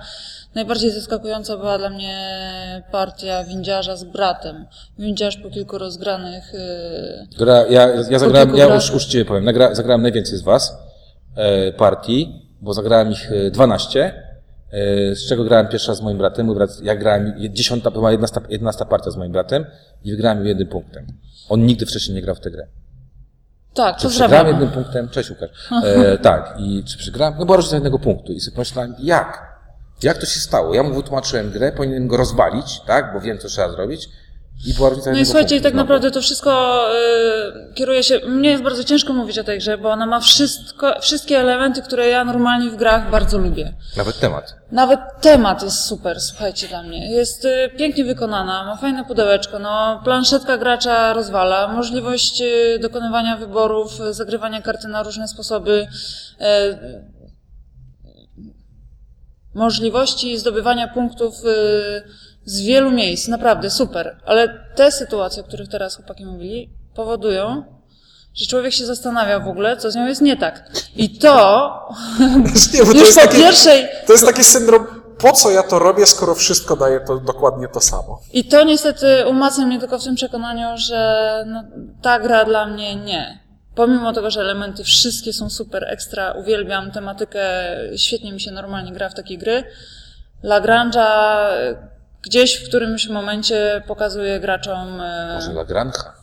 Najbardziej 0.56 0.92
zaskakująca 0.92 1.58
była 1.58 1.78
dla 1.78 1.90
mnie 1.90 2.18
partia 2.92 3.44
windziarza 3.44 3.96
z 3.96 4.04
bratem. 4.04 4.66
Windziarz 5.00 5.38
po 5.38 5.50
kilku 5.50 5.78
rozgranych 5.78 6.54
yy, 6.54 7.38
Gra, 7.38 7.66
ja, 7.70 7.88
ja 8.10 8.20
zagrałem, 8.20 8.56
ja 8.56 8.66
gra- 8.66 8.76
już 8.76 8.92
uczciwie 8.92 9.26
powiem, 9.26 9.44
nagra, 9.44 9.76
zagrałem 9.76 10.02
najwięcej 10.02 10.38
z 10.38 10.42
was 10.42 10.78
e, 11.36 11.72
partii, 11.72 12.42
bo 12.62 12.74
zagrałem 12.74 13.12
ich 13.12 13.32
e, 13.32 13.52
12, 13.52 14.04
e, 14.06 14.33
z 15.14 15.28
czego 15.30 15.44
grałem 15.44 15.68
pierwsza 15.68 15.96
z 15.96 16.02
moim 16.02 16.18
bratem. 16.18 16.46
Mój 16.46 16.56
brat, 16.56 16.70
ja 16.82 16.96
grałem, 16.96 17.34
dziesiąta, 17.50 17.92
była 17.92 18.12
11, 18.12 18.42
11 18.50 18.86
partia 18.86 19.12
z 19.12 19.18
moim 19.18 19.32
bratem 19.32 19.66
i 20.04 20.12
wygrałem 20.12 20.40
ją 20.40 20.46
jednym 20.46 20.68
punktem. 20.68 21.08
On 21.50 21.66
nigdy 21.66 21.86
wcześniej 21.86 22.16
nie 22.16 22.22
grał 22.22 22.36
w 22.36 22.40
tę 22.40 22.52
grę. 22.52 22.68
Tak, 23.74 23.98
Czy 23.98 24.10
przegrałem 24.10 24.48
jednym 24.48 24.70
punktem? 24.70 25.10
Cześć 25.10 25.30
Łukasz. 25.30 25.50
E, 25.84 26.18
tak, 26.30 26.56
i 26.60 26.84
czy 26.84 26.98
przegrałem? 26.98 27.34
No 27.40 27.46
była 27.46 27.58
różnica 27.58 27.76
jednego 27.76 28.00
punktu. 28.00 28.34
I 28.34 28.40
sobie 28.40 28.56
pomyślałem, 28.56 28.96
jak? 29.00 29.54
Jak 30.04 30.18
to 30.18 30.26
się 30.26 30.40
stało? 30.40 30.74
Ja 30.74 30.84
mu 30.84 30.94
wytłumaczyłem 30.94 31.52
grę, 31.52 31.72
powinienem 31.72 32.08
go 32.08 32.18
rozwalić, 32.18 32.82
tak, 32.88 33.14
bo 33.14 33.22
wiem, 33.22 33.38
co 33.38 33.48
trzeba 33.48 33.72
zrobić. 33.72 34.10
I 34.66 34.74
była 34.74 34.90
różnica 34.90 35.12
No 35.12 35.18
i 35.18 35.26
słuchajcie, 35.26 35.50
punktu 35.50 35.64
tak 35.64 35.74
znowu. 35.74 35.84
naprawdę 35.84 36.12
to 36.12 36.22
wszystko 36.22 36.84
y, 37.72 37.74
kieruje 37.74 38.04
się. 38.04 38.20
Mnie 38.28 38.50
jest 38.50 38.64
bardzo 38.64 38.84
ciężko 38.84 39.14
mówić 39.14 39.40
o 39.40 39.44
tej 39.44 39.60
grze, 39.60 39.78
bo 39.78 39.90
ona 39.90 40.06
ma 40.06 40.20
wszystko, 40.20 41.00
wszystkie 41.02 41.40
elementy, 41.40 41.82
które 41.82 42.08
ja 42.08 42.26
normalnie 42.26 42.70
w 42.70 42.76
grach 42.76 43.10
bardzo 43.12 43.38
lubię. 43.38 43.74
Nawet 43.98 44.20
temat. 44.20 44.56
Nawet 44.72 45.00
temat 45.22 45.64
jest 45.64 45.84
super, 45.86 46.22
słuchajcie, 46.22 46.68
dla 46.68 46.84
mnie. 46.84 47.12
Jest 47.12 47.46
y, 47.46 47.70
pięknie 47.78 48.04
wykonana, 48.06 48.64
ma 48.66 48.78
fajne 48.78 49.06
pudełeczko, 49.06 49.60
no, 49.60 50.02
planszetka 50.04 50.58
gracza 50.58 51.14
rozwala, 51.14 51.68
możliwość 51.68 52.42
y, 52.42 52.80
dokonywania 52.82 53.38
wyborów, 53.38 53.92
zagrywania 54.12 54.62
karty 54.62 54.88
na 54.88 55.04
różne 55.04 55.28
sposoby, 55.28 55.88
y, 56.42 57.14
możliwości 59.54 60.38
zdobywania 60.38 60.88
punktów 60.88 61.36
y, 61.46 62.04
z 62.46 62.62
wielu 62.62 62.92
miejsc, 62.92 63.28
naprawdę 63.28 63.70
super. 63.70 64.18
Ale 64.26 64.66
te 64.76 64.92
sytuacje, 64.92 65.44
o 65.44 65.46
których 65.46 65.70
teraz 65.70 65.96
chłopaki 65.96 66.26
mówili, 66.26 66.70
powodują, 66.96 67.64
że 68.34 68.46
człowiek 68.46 68.74
się 68.74 68.86
zastanawia 68.86 69.40
w 69.40 69.48
ogóle, 69.48 69.78
co 69.78 69.92
z 69.92 69.96
nią 69.96 70.08
jest 70.08 70.22
nie 70.22 70.38
tak. 70.38 70.70
I 70.96 71.20
to 71.20 71.70
Nie, 72.74 72.80
bo 72.80 72.86
to 72.86 72.98
już 72.98 73.08
jest 73.08 73.20
po 73.20 73.28
takie, 73.28 73.38
pierwszej 73.38 73.88
to 74.08 74.14
jest 74.14 74.26
taki 74.26 74.44
syndrom, 74.44 74.86
po 75.18 75.32
co 75.32 75.52
ja 75.52 75.64
to 75.64 75.80
robię, 75.80 76.06
skoro 76.06 76.36
wszystko 76.36 76.76
daje 76.76 77.00
to 77.00 77.18
dokładnie 77.18 77.68
to 77.68 77.80
samo. 77.80 78.22
I 78.34 78.46
to 78.46 78.64
niestety 78.64 79.28
umacnia 79.28 79.66
mnie 79.66 79.80
tylko 79.80 80.00
w 80.00 80.04
tym 80.04 80.16
przekonaniu, 80.16 80.68
że 80.78 81.44
no, 81.48 81.64
ta 82.02 82.20
gra 82.20 82.46
dla 82.46 82.66
mnie 82.66 82.96
nie. 82.96 83.44
Pomimo 83.76 84.14
tego, 84.14 84.32
że 84.32 84.42
elementy 84.42 84.84
wszystkie 84.84 85.34
są 85.34 85.50
super, 85.50 85.86
ekstra, 85.90 86.32
uwielbiam 86.32 86.92
tematykę, 86.92 87.42
świetnie 87.98 88.34
mi 88.34 88.42
się 88.42 88.52
normalnie 88.52 88.92
gra 88.92 89.10
w 89.10 89.14
takie 89.14 89.38
gry. 89.38 89.64
Lagrange'a 90.44 91.48
gdzieś 92.24 92.56
w 92.64 92.68
którymś 92.68 93.08
momencie 93.10 93.84
pokazuje 93.88 94.40
graczom... 94.40 95.02
e, 95.02 95.32
Może 95.36 95.52
La 95.52 95.64
Granja. 95.66 96.14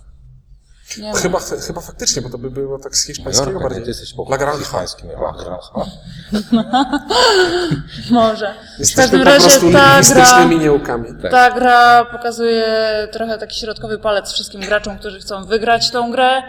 Nie. 0.99 1.13
Chyba, 1.13 1.39
chyba 1.67 1.81
faktycznie, 1.81 2.23
bo 2.23 2.31
to 2.31 2.39
by 2.39 2.51
było 2.51 2.79
tak 2.79 2.97
z 2.97 3.07
hiszpańskiego 3.07 3.47
Majorka, 3.47 3.59
nie, 3.59 3.65
bardziej. 3.69 3.83
ty 3.85 3.91
jesteś 3.91 4.15
po 4.15 4.23
La 4.31 4.39
Granja. 4.39 4.59
hiszpańskim. 4.59 5.11
La 5.11 5.33
Granja. 5.33 5.61
Może. 8.11 8.55
W 8.77 8.79
Jesteśmy 8.81 9.03
każdym 9.03 9.21
po 9.21 9.25
razie 9.25 9.73
ta 9.73 10.15
gra, 10.15 10.45
nieukami. 10.45 11.09
ta 11.31 11.51
gra 11.51 12.05
pokazuje 12.05 12.65
trochę 13.13 13.39
taki 13.39 13.61
środkowy 13.61 13.99
palec 13.99 14.33
wszystkim 14.33 14.61
graczom, 14.61 14.99
którzy 14.99 15.21
chcą 15.21 15.45
wygrać 15.45 15.91
tą 15.91 16.11
grę 16.13 16.43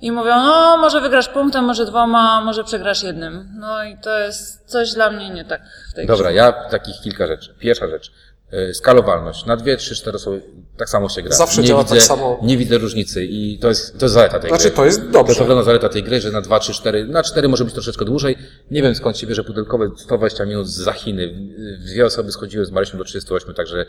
i 0.00 0.12
mówią, 0.12 0.36
no 0.36 0.76
może 0.76 1.00
wygrasz 1.00 1.28
punktem, 1.28 1.64
może 1.64 1.86
dwoma, 1.86 2.40
może 2.40 2.64
przegrasz 2.64 3.02
jednym. 3.02 3.48
No 3.58 3.84
i 3.84 3.98
to 3.98 4.18
jest 4.18 4.64
coś 4.70 4.92
dla 4.92 5.10
mnie 5.10 5.30
nie 5.30 5.44
tak 5.44 5.60
w 5.90 5.94
tej 5.94 6.06
Dobra, 6.06 6.24
grze. 6.30 6.34
ja 6.34 6.52
takich 6.52 7.00
kilka 7.00 7.26
rzeczy. 7.26 7.54
Pierwsza 7.58 7.88
rzecz. 7.88 8.12
Y, 8.52 8.74
Skalowalność. 8.74 9.46
Na 9.46 9.56
dwie, 9.56 9.76
trzy, 9.76 9.94
cztery 9.96 10.16
osoby 10.16 10.42
tak 10.76 10.88
samo 10.88 11.08
się 11.08 11.22
gra. 11.22 11.36
Zawsze 11.36 11.60
nie 11.62 11.68
działa 11.68 11.82
widzę, 11.82 11.94
tak 11.96 12.04
samo. 12.04 12.38
Nie 12.42 12.56
widzę 12.56 12.78
różnicy 12.78 13.24
i 13.24 13.58
to 13.58 13.68
jest, 13.68 13.98
to 13.98 14.04
jest 14.04 14.14
zaleta 14.14 14.38
tej 14.38 14.50
Znaczy, 14.50 14.64
gry. 14.64 14.76
to 14.76 14.84
jest 14.84 15.00
To 15.00 15.06
dobrze. 15.06 15.30
jest 15.32 15.40
ogromna 15.42 15.62
zaleta 15.64 15.88
tej 15.88 16.02
gry, 16.02 16.20
że 16.20 16.30
na 16.30 16.40
dwa, 16.40 16.60
trzy, 16.60 16.72
cztery, 16.72 17.04
na 17.04 17.22
cztery 17.22 17.48
może 17.48 17.64
być 17.64 17.74
troszeczkę 17.74 18.04
dłużej. 18.04 18.36
Nie 18.70 18.82
wiem 18.82 18.94
skąd 18.94 19.18
się 19.18 19.26
bierze 19.26 19.44
pudelkowe 19.44 19.90
120 19.98 20.44
minut 20.44 20.68
za 20.68 20.92
Chiny. 20.92 21.34
Dwie 21.86 22.06
osoby 22.06 22.32
schodziły 22.32 22.64
z 22.66 22.70
Marysią 22.70 22.98
do 22.98 23.04
38, 23.04 23.54
także 23.54 23.86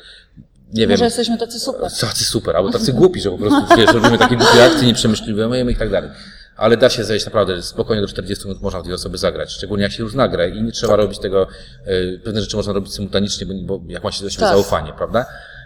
nie 0.73 0.81
wiem. 0.81 0.89
Może 0.89 1.05
jesteśmy 1.05 1.37
tacy 1.37 1.59
super. 1.59 1.91
Tacy 2.01 2.23
super, 2.23 2.55
albo 2.55 2.71
tacy 2.71 2.93
głupi, 2.93 3.21
że 3.21 3.31
po 3.31 3.37
prostu 3.37 3.75
wiesz, 3.77 3.93
robimy 3.93 4.17
takie 4.17 4.35
głupie 4.37 4.63
akcje, 4.65 4.87
nie 4.87 4.93
przemyślujemy 4.93 5.71
i 5.71 5.75
tak 5.75 5.89
dalej. 5.89 6.09
Ale 6.59 6.77
da 6.77 6.89
się 6.89 7.03
zejść 7.03 7.25
naprawdę 7.25 7.61
spokojnie 7.61 8.01
do 8.01 8.07
40 8.07 8.47
minut, 8.47 8.61
można 8.61 8.79
w 8.79 8.83
dwie 8.83 8.93
osoby 8.93 9.17
zagrać. 9.17 9.51
Szczególnie 9.51 9.83
jak 9.83 9.91
się 9.91 10.03
już 10.03 10.13
nagra 10.13 10.47
i 10.47 10.61
nie 10.63 10.71
trzeba 10.71 10.95
robić 10.95 11.19
tego, 11.19 11.47
e, 11.85 12.17
pewne 12.17 12.41
rzeczy 12.41 12.57
można 12.57 12.73
robić 12.73 12.93
symultanicznie, 12.93 13.45
bo, 13.45 13.79
bo 13.79 13.91
jak 13.91 14.03
ma 14.03 14.11
się 14.11 14.23
do 14.23 14.29
siebie 14.29 14.39
Tak. 14.39 14.55
zaufanie, 14.55 14.93
prawda? 14.93 15.25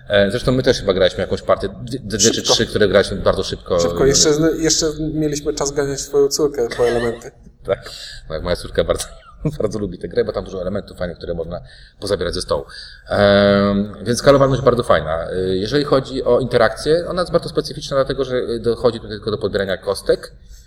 E, 0.09 0.31
Zresztą 0.31 0.51
my 0.51 0.63
też 0.63 0.79
chyba 0.79 0.93
graliśmy 0.93 1.21
jakąś 1.21 1.41
partię, 1.41 1.69
dwie, 1.81 1.99
dwie 1.99 2.31
czy 2.31 2.41
trzy, 2.41 2.65
które 2.65 2.87
graliśmy 2.87 3.17
bardzo 3.17 3.43
szybko. 3.43 3.79
Szybko, 3.79 4.05
jeszcze, 4.05 4.29
jeszcze 4.57 4.85
mieliśmy 5.13 5.53
czas 5.53 5.71
ganiać 5.71 6.01
swoją 6.01 6.27
córkę 6.27 6.67
po 6.77 6.87
elementy. 6.87 7.31
Tak. 7.65 7.91
Tak, 8.29 8.43
moja 8.43 8.55
córka 8.55 8.83
bardzo, 8.83 9.05
bardzo 9.59 9.79
lubi 9.79 9.97
tę 9.97 10.07
grę, 10.07 10.25
bo 10.25 10.31
tam 10.31 10.43
dużo 10.43 10.61
elementów 10.61 10.97
fajnych, 10.97 11.17
które 11.17 11.33
można 11.33 11.61
pozabierać 11.99 12.33
ze 12.33 12.41
stołu. 12.41 12.65
Ehm, 13.09 13.93
więc 14.05 14.19
skalowalność 14.19 14.61
bardzo 14.61 14.83
fajna. 14.83 15.31
Y, 15.31 15.57
Jeżeli 15.57 15.83
chodzi 15.83 16.23
o 16.23 16.39
interakcję, 16.39 17.05
ona 17.07 17.21
jest 17.21 17.31
bardzo 17.31 17.49
specyficzna, 17.49 17.97
dlatego 17.97 18.25
że 18.25 18.59
dochodzi 18.59 18.99
tutaj 18.99 19.17
tylko 19.17 19.31
do 19.31 19.37
podbierania 19.37 19.77
kostek 19.77 20.31
E, 20.31 20.62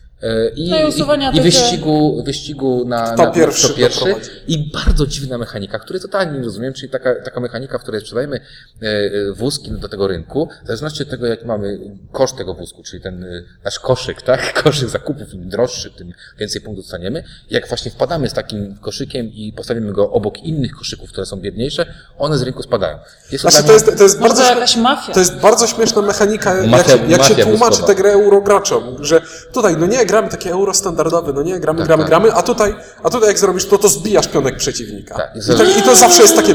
I, 0.57 0.70
No 0.70 0.81
i 0.81 0.85
usuwania 0.85 1.31
i, 1.31 1.40
wyścigu, 1.40 2.22
wyścigu 2.26 2.85
na, 2.87 3.12
Kto 3.12 3.24
na 3.24 3.31
pierwszy 3.31 3.68
kto 3.68 3.76
pierwszy. 3.76 4.14
I 4.48 4.70
bardzo 4.72 5.07
dziwna 5.07 5.38
mechanika, 5.38 5.79
której 5.79 6.02
totalnie 6.02 6.38
nie 6.38 6.44
rozumiem, 6.44 6.72
czyli 6.72 6.90
taka, 6.90 7.14
taka 7.24 7.40
mechanika, 7.40 7.79
w 7.79 7.83
której 7.83 8.00
sprzedajemy 8.00 8.37
e, 8.83 8.87
e, 8.87 9.11
wózki 9.33 9.70
do 9.70 9.88
tego 9.88 10.07
rynku, 10.09 10.48
w 10.64 10.66
zależności 10.66 11.02
od 11.02 11.11
tego, 11.11 11.26
jaki 11.26 11.46
mamy 11.46 11.79
koszt 12.12 12.37
tego 12.37 12.55
wózku, 12.55 12.83
czyli 12.83 13.02
ten 13.02 13.24
e, 13.24 13.42
nasz 13.64 13.79
koszyk, 13.79 14.22
tak? 14.22 14.52
Koszyk 14.62 14.88
zakupów, 14.88 15.35
im 15.35 15.48
droższy, 15.48 15.90
tym 15.90 16.12
więcej 16.38 16.61
punktów 16.61 16.85
dostaniemy. 16.85 17.24
Jak 17.50 17.68
właśnie 17.68 17.90
wpadamy 17.90 18.29
z 18.29 18.33
takim 18.33 18.76
koszykiem 18.81 19.26
i 19.26 19.52
postawimy 19.57 19.92
go 19.92 20.11
obok 20.11 20.38
innych 20.38 20.72
koszyków, 20.72 21.11
które 21.11 21.26
są 21.26 21.37
biedniejsze, 21.37 21.87
one 22.18 22.38
z 22.38 22.42
rynku 22.42 22.62
spadają. 22.62 22.98
Jest 23.33 23.44
to 23.44 23.50
Znaczy, 23.50 23.66
to 23.66 23.72
jest, 23.72 23.96
to 23.96 24.02
jest 24.02 24.20
bardzo 24.20 24.42
to 24.42 24.48
jakaś 24.48 24.76
mafia. 24.76 25.12
To 25.12 25.20
jest 25.20 25.37
bardzo 25.37 25.66
śmieszna 25.66 26.02
mechanika, 26.02 26.55
jak, 26.55 26.66
Mafia- 26.70 26.90
się, 26.90 27.11
jak 27.11 27.22
się 27.24 27.31
mafia 27.31 27.44
tłumaczy 27.44 27.70
wózkowa. 27.70 27.87
tę 27.87 27.94
grę 27.94 28.11
eurograczom, 28.12 28.96
że 29.05 29.20
tutaj, 29.52 29.76
no 29.76 29.87
nie, 29.87 30.06
gramy 30.07 30.29
takie 30.29 30.51
euro 30.51 30.75
standardowe, 30.75 31.33
no 31.33 31.42
nie, 31.42 31.61
gramy, 31.61 31.79
Tak, 31.79 31.87
gramy, 31.87 32.03
tak. 32.03 32.11
gramy, 32.11 32.33
a 32.33 32.42
tutaj, 32.42 32.75
a 33.03 33.11
tutaj 33.11 33.29
jak 33.29 33.38
zrobisz 33.38 33.66
to, 33.66 33.79
to 33.79 33.88
zbijasz 33.88 34.29
pionek 34.29 34.57
przeciwnika. 34.57 35.14
Tak, 35.14 35.35
i 35.35 35.38
I, 35.38 35.42
za- 35.42 35.55
to, 35.55 35.64
I 35.64 35.83
to 35.83 35.97
zawsze 35.97 36.23
jest 36.23 36.37
takie, 36.37 36.55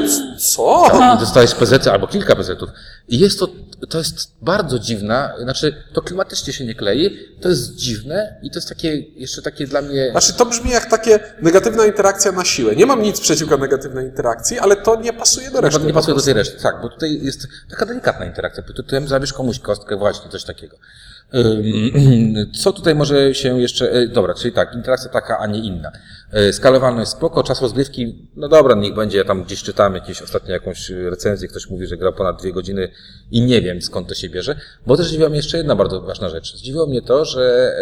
co? 0.56 0.86
I 1.16 1.20
dostajesz 1.20 1.56
PZ 1.56 1.88
albo 1.88 2.08
kilka 2.08 2.36
PZ-ów. 2.36 2.70
I 3.08 3.20
jest 3.20 3.40
to, 3.40 3.48
to 3.90 3.98
jest 3.98 4.32
bardzo 4.42 4.80
dziwna, 4.80 5.34
znaczy 5.44 5.84
to 5.94 6.02
klimatycznie 6.02 6.54
się 6.54 6.66
nie 6.66 6.76
klei, 6.76 7.18
to 7.42 7.50
jest 7.50 7.76
dziwne 7.76 8.40
i 8.44 8.52
to 8.52 8.58
jest 8.58 8.70
takie, 8.70 8.98
jeszcze 9.00 9.42
takie 9.42 9.68
dla 9.68 9.82
mnie... 9.82 10.12
Znaczy, 10.12 10.34
to 10.34 10.46
brzmi 10.46 10.72
jak 10.72 10.86
takie 10.86 11.20
negatywna 11.42 11.86
interakcja 11.86 12.32
na 12.32 12.46
siłę. 12.46 12.76
Nie 12.76 12.86
mam 12.86 13.02
nic 13.02 13.20
przeciwko 13.20 13.58
negatywnej 13.58 14.06
interakcji, 14.06 14.60
ale 14.60 14.76
to 14.76 14.96
nie 14.96 15.14
pasuje 15.14 15.52
do 15.52 15.62
reszty. 15.62 15.82
Nie 15.86 15.94
pasuje 15.94 16.16
do 16.16 16.22
tej 16.22 16.34
reszty, 16.34 16.62
tak, 16.64 16.82
bo 16.82 16.90
tutaj 16.90 17.20
jest 17.24 17.48
taka 17.70 17.86
delikatna 17.86 18.26
interakcja, 18.26 18.64
bo 18.68 18.74
tutaj 18.74 19.08
zabierz 19.08 19.34
komuś 19.34 19.60
kostkę, 19.60 19.98
właśnie, 19.98 20.32
coś 20.32 20.44
takiego. 20.44 20.78
Co 22.62 22.74
tutaj 22.74 22.96
może 22.96 23.36
się 23.36 23.62
jeszcze, 23.62 23.92
e, 23.92 24.08
dobra, 24.08 24.34
czyli 24.34 24.54
tak, 24.54 24.74
interakcja 24.74 25.10
taka, 25.10 25.38
a 25.38 25.48
nie 25.48 25.60
inna. 25.60 25.92
E, 26.32 26.54
Skalowalność 26.54 27.12
spoko, 27.12 27.44
czas 27.44 27.62
rozgrywki, 27.62 28.30
no 28.36 28.50
dobra, 28.50 28.76
niech 28.76 28.94
będzie, 28.94 29.18
ja 29.18 29.24
tam 29.24 29.44
gdzieś 29.44 29.64
czytałem 29.64 29.96
jakieś 29.96 30.22
ostatnio 30.22 30.54
jakąś 30.54 30.90
recenzję, 30.90 31.48
ktoś 31.48 31.70
mówi, 31.70 31.88
że 31.88 31.98
gra 31.98 32.12
ponad 32.12 32.42
dwie 32.42 32.54
godziny 32.54 32.92
i 33.32 33.42
nie 33.42 33.62
wiem 33.62 33.82
skąd 33.82 34.08
to 34.08 34.16
się 34.16 34.30
bierze, 34.30 34.56
bo 34.88 34.98
też 34.98 35.08
zdziwiła 35.08 35.30
mnie 35.30 35.38
jeszcze 35.38 35.58
jedna 35.58 35.76
bardzo 35.76 36.02
ważna 36.02 36.30
rzecz. 36.30 36.56
Zdziwiło 36.56 36.88
mnie 36.88 37.02
to, 37.02 37.26
że 37.26 37.74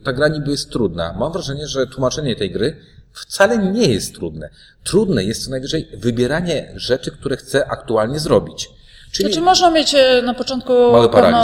e, 0.00 0.04
ta 0.04 0.12
gra 0.12 0.28
niby 0.28 0.50
jest 0.50 0.70
trudna. 0.70 1.14
Mam 1.18 1.32
wrażenie, 1.32 1.66
że 1.66 1.86
tłumaczenie 1.86 2.36
tej 2.36 2.50
gry 2.50 2.76
wcale 3.12 3.58
nie 3.58 3.88
jest 3.88 4.14
trudne. 4.14 4.50
Trudne 4.84 5.24
jest 5.24 5.44
co 5.44 5.50
najwyżej 5.50 5.88
wybieranie 5.94 6.72
rzeczy, 6.76 7.10
które 7.10 7.36
chcę 7.36 7.66
aktualnie 7.70 8.18
zrobić. 8.18 8.70
Czyli 9.12 9.28
Znaczy 9.28 9.44
można 9.44 9.70
mieć 9.70 9.96
na 10.22 10.34
początku 10.34 10.72
pewną 11.12 11.42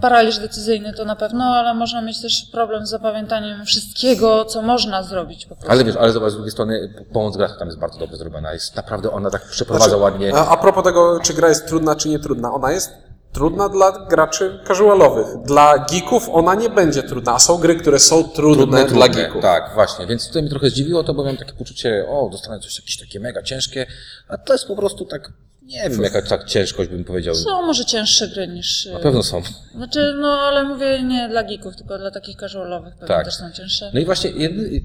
paraliż. 0.00 0.38
decyzyjny, 0.38 0.92
to 0.92 1.04
na 1.04 1.16
pewno, 1.16 1.44
ale 1.44 1.74
można 1.74 2.02
mieć 2.02 2.22
też 2.22 2.48
problem 2.52 2.86
z 2.86 2.90
zapamiętaniem 2.90 3.64
wszystkiego, 3.66 4.44
co 4.44 4.62
można 4.62 5.02
zrobić 5.02 5.46
po 5.46 5.56
prostu. 5.56 5.72
Ale 5.72 5.84
wiesz, 5.84 5.96
ale 5.96 6.12
zobacz, 6.12 6.30
z 6.30 6.34
drugiej 6.34 6.52
strony 6.52 7.04
pomoc 7.12 7.36
grafika 7.36 7.58
tam 7.58 7.68
jest 7.68 7.78
bardzo 7.78 7.98
dobrze 7.98 8.16
zrobiona. 8.16 8.52
Jest 8.52 8.76
naprawdę, 8.76 9.10
ona 9.10 9.30
tak 9.30 9.48
przeprowadza 9.48 9.96
ładnie. 9.96 10.34
A, 10.34 10.48
a 10.48 10.56
propos 10.56 10.84
tego, 10.84 11.20
czy 11.22 11.34
gra 11.34 11.48
jest 11.48 11.66
trudna, 11.66 11.94
czy 11.94 12.08
nie 12.08 12.18
trudna. 12.18 12.52
Ona 12.52 12.72
jest 12.72 12.92
trudna 13.32 13.68
dla 13.68 14.06
graczy 14.06 14.60
casualowych. 14.68 15.26
Dla 15.44 15.78
geeków 15.78 16.28
ona 16.32 16.54
nie 16.54 16.70
będzie 16.70 17.02
trudna, 17.02 17.34
a 17.34 17.38
są 17.38 17.58
gry, 17.58 17.76
które 17.76 17.98
są 17.98 18.24
trudne, 18.24 18.84
dla 18.84 19.08
geeków. 19.08 19.42
Tak, 19.42 19.70
właśnie. 19.74 20.06
Więc 20.06 20.26
tutaj 20.26 20.42
mi 20.42 20.50
trochę 20.50 20.70
zdziwiło 20.70 21.04
to, 21.04 21.14
bo 21.14 21.22
miałem 21.22 21.36
takie 21.36 21.52
poczucie, 21.52 22.06
o, 22.08 22.28
dostanę 22.32 22.60
coś 22.60 22.78
jakieś 22.78 22.98
takie 22.98 23.20
mega 23.20 23.42
ciężkie, 23.42 23.86
a 24.28 24.38
to 24.38 24.52
jest 24.52 24.66
po 24.66 24.76
prostu 24.76 25.04
tak, 25.04 25.32
nie 25.66 25.90
wiem, 25.90 26.02
jaka 26.02 26.22
tak 26.22 26.44
ciężkość 26.44 26.90
bym 26.90 27.04
powiedział. 27.04 27.34
Są 27.34 27.62
może 27.62 27.84
cięższe 27.84 28.28
gry 28.28 28.48
niż... 28.48 28.86
e, 28.86 28.92
Na 28.92 28.98
pewno 28.98 29.22
są. 29.22 29.42
Znaczy, 29.74 30.14
no 30.20 30.28
ale 30.28 30.64
mówię 30.64 31.02
nie 31.02 31.28
dla 31.28 31.42
geeków, 31.42 31.76
tylko 31.76 31.98
dla 31.98 32.10
takich 32.10 32.36
casualowych 32.36 32.94
pewnie 32.94 33.08
Tak. 33.08 33.24
też 33.24 33.34
są 33.34 33.50
cięższe. 33.52 33.90
No 33.94 34.00
i 34.00 34.04
właśnie 34.04 34.30
jedny, 34.30 34.80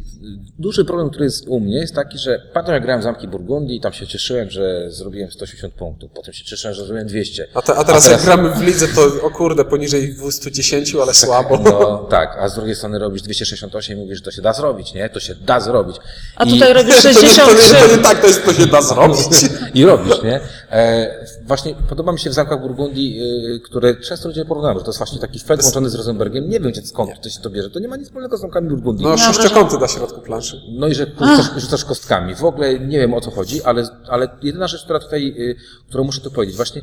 duży 0.60 0.86
problem, 0.86 1.10
który 1.10 1.26
jest 1.26 1.48
u 1.48 1.60
mnie, 1.60 1.76
jest 1.80 1.96
taki, 1.96 2.18
że 2.18 2.40
pamiętam 2.54 2.74
jak 2.74 2.84
grałem 2.84 3.02
w 3.02 3.04
Zamki 3.04 3.28
Burgundii 3.28 3.78
i 3.78 3.82
tam 3.82 3.94
się 3.94 4.08
cieszyłem, 4.08 4.50
że 4.50 4.92
zrobiłem 4.92 5.32
180 5.32 5.74
punktów, 5.74 6.12
potem 6.16 6.34
się 6.34 6.44
cieszyłem, 6.46 6.76
że 6.76 6.82
zrobiłem 6.86 7.08
200. 7.08 7.48
A, 7.54 7.62
te, 7.62 7.76
a 7.76 7.84
teraz 7.84 8.12
jak 8.12 8.22
gramy 8.24 8.50
w 8.50 8.62
lidze, 8.62 8.88
to 8.88 9.02
o 9.28 9.30
kurde, 9.32 9.66
poniżej 9.66 10.14
210, 10.16 10.96
ale 11.02 11.14
słabo. 11.14 11.58
No 11.58 11.98
tak, 12.10 12.38
a 12.40 12.50
z 12.50 12.56
drugiej 12.56 12.76
strony 12.76 13.00
robisz 13.00 13.22
268 13.22 13.98
i 13.98 14.02
mówisz, 14.02 14.18
że 14.18 14.24
to 14.24 14.32
się 14.32 14.42
da 14.42 14.54
zrobić, 14.54 14.94
nie? 14.94 15.10
To 15.10 15.20
się 15.20 15.36
da 15.36 15.60
zrobić. 15.60 15.96
A 16.36 16.44
I, 16.46 16.50
tutaj 16.52 16.74
robisz 16.74 17.02
To 17.02 17.08
nie, 17.10 17.14
to, 17.16 17.22
nie, 17.22 17.28
63. 17.30 17.76
to 17.90 17.96
nie 17.98 18.04
tak, 18.04 18.22
to, 18.22 18.28
jest, 18.28 18.46
to 18.46 18.54
się 18.54 18.66
da 18.68 18.82
zrobić. 18.82 19.18
I 19.74 19.86
robisz, 19.86 20.24
nie? 20.24 20.40
E, 20.72 21.26
właśnie 21.46 21.76
podoba 21.90 22.12
mi 22.12 22.20
się 22.20 22.30
w 22.30 22.34
Zamkach 22.34 22.62
Burgundii, 22.62 23.20
e, 23.56 23.60
które 23.60 23.96
często 23.96 24.28
ludzie 24.28 24.46
porównują, 24.46 24.74
że 24.78 24.84
to 24.84 24.90
jest 24.90 24.98
właśnie 24.98 25.20
taki 25.20 25.40
fet 25.40 25.64
łączony 25.64 25.90
z 25.90 25.96
Rosenbergiem. 25.96 26.50
Nie 26.50 26.60
wiem, 26.60 26.72
gdzie 26.72 26.82
skąd 26.82 27.22
to 27.22 27.30
się 27.30 27.42
to 27.42 27.50
bierze. 27.50 27.70
To 27.70 27.80
nie 27.80 27.88
ma 27.88 27.98
nic 27.98 28.08
wspólnego 28.08 28.38
z 28.38 28.42
Zamkami 28.42 28.70
Burgundii. 28.70 29.04
No, 29.06 29.16
Nie 29.16 29.24
mam 29.24 29.34
sześciokąty 29.34 29.78
na 29.78 29.88
środku 29.88 30.22
planszy. 30.22 30.62
No 30.72 30.88
i 30.88 30.94
że 30.94 31.06
rzucasz, 31.06 31.52
rzucasz 31.58 31.86
kostkami. 31.86 32.36
W 32.36 32.44
ogóle 32.44 32.80
nie 32.80 33.00
wiem 33.00 33.14
o 33.14 33.22
co 33.22 33.32
chodzi, 33.32 33.64
ale, 33.64 33.88
ale 34.08 34.30
jedyna 34.42 34.68
rzecz, 34.68 34.84
która 34.84 35.00
tutaj, 35.00 35.36
y, 35.38 35.56
którą 35.90 36.04
muszę 36.04 36.22
tu 36.22 36.32
powiedzieć, 36.32 36.56
właśnie 36.56 36.82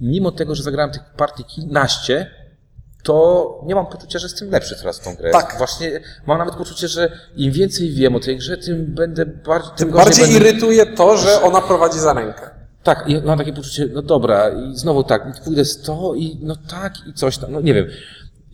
mimo 0.00 0.32
tego, 0.32 0.54
że 0.54 0.62
zagrałem 0.62 0.92
tych 0.92 1.02
partii 1.16 1.44
kilkanaście, 1.44 2.30
to 3.06 3.60
nie 3.66 3.74
mam 3.74 3.86
poczucia, 3.86 4.18
że 4.18 4.26
jestem 4.26 4.50
lepszy 4.50 4.76
teraz 4.76 5.00
w 5.00 5.04
tą 5.04 5.14
grę. 5.14 5.30
Tak. 5.30 5.54
Właśnie 5.58 6.00
mam 6.26 6.38
nawet 6.38 6.54
poczucie, 6.54 6.88
że 6.88 7.18
im 7.36 7.52
więcej 7.52 7.90
wiem 7.90 8.16
o 8.16 8.20
tej 8.20 8.36
grze, 8.36 8.56
tym 8.56 8.94
będę 8.94 9.26
bardziej, 9.26 9.70
tym, 9.76 9.88
Tym 9.88 9.96
bardziej 9.96 10.24
będę... 10.24 10.38
irytuje 10.38 10.86
to, 10.86 11.16
że 11.16 11.42
ona 11.42 11.60
prowadzi 11.60 11.98
za 11.98 12.12
rękę. 12.12 12.50
Tak, 12.82 13.08
i 13.08 13.22
mam 13.22 13.38
takie 13.38 13.52
poczucie, 13.52 13.88
no 13.92 14.02
dobra, 14.02 14.50
i 14.50 14.76
znowu 14.76 15.04
tak, 15.04 15.42
pójdę 15.44 15.64
z 15.64 15.82
to 15.82 16.14
i 16.14 16.38
no 16.42 16.56
tak, 16.70 16.94
i 17.06 17.12
coś 17.12 17.38
tam, 17.38 17.52
no 17.52 17.60
nie 17.60 17.74
wiem. 17.74 17.86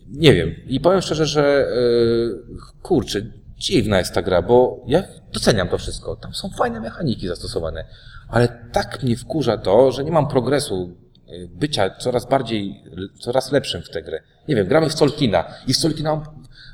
Nie 0.09 0.33
wiem. 0.33 0.55
I 0.67 0.79
powiem 0.79 1.01
szczerze, 1.01 1.25
że 1.25 1.67
yy, 1.75 2.57
kurczę, 2.81 3.21
dziwna 3.57 3.99
jest 3.99 4.13
ta 4.13 4.21
gra, 4.21 4.41
bo 4.41 4.83
ja 4.87 5.03
doceniam 5.33 5.69
to 5.69 5.77
wszystko. 5.77 6.15
Tam 6.15 6.33
są 6.33 6.49
fajne 6.49 6.79
mechaniki 6.79 7.27
zastosowane, 7.27 7.85
ale 8.29 8.47
tak 8.71 9.03
mnie 9.03 9.17
wkurza 9.17 9.57
to, 9.57 9.91
że 9.91 10.03
nie 10.03 10.11
mam 10.11 10.27
progresu 10.27 11.02
bycia 11.49 11.89
coraz 11.89 12.29
bardziej, 12.29 12.83
coraz 13.19 13.51
lepszym 13.51 13.81
w 13.81 13.89
tę 13.89 14.01
grę. 14.01 14.19
Nie 14.47 14.55
wiem, 14.55 14.67
gramy 14.67 14.89
w 14.89 14.93
Solkina 14.93 15.45
i 15.67 15.73
w 15.73 15.77
Solkina 15.77 16.23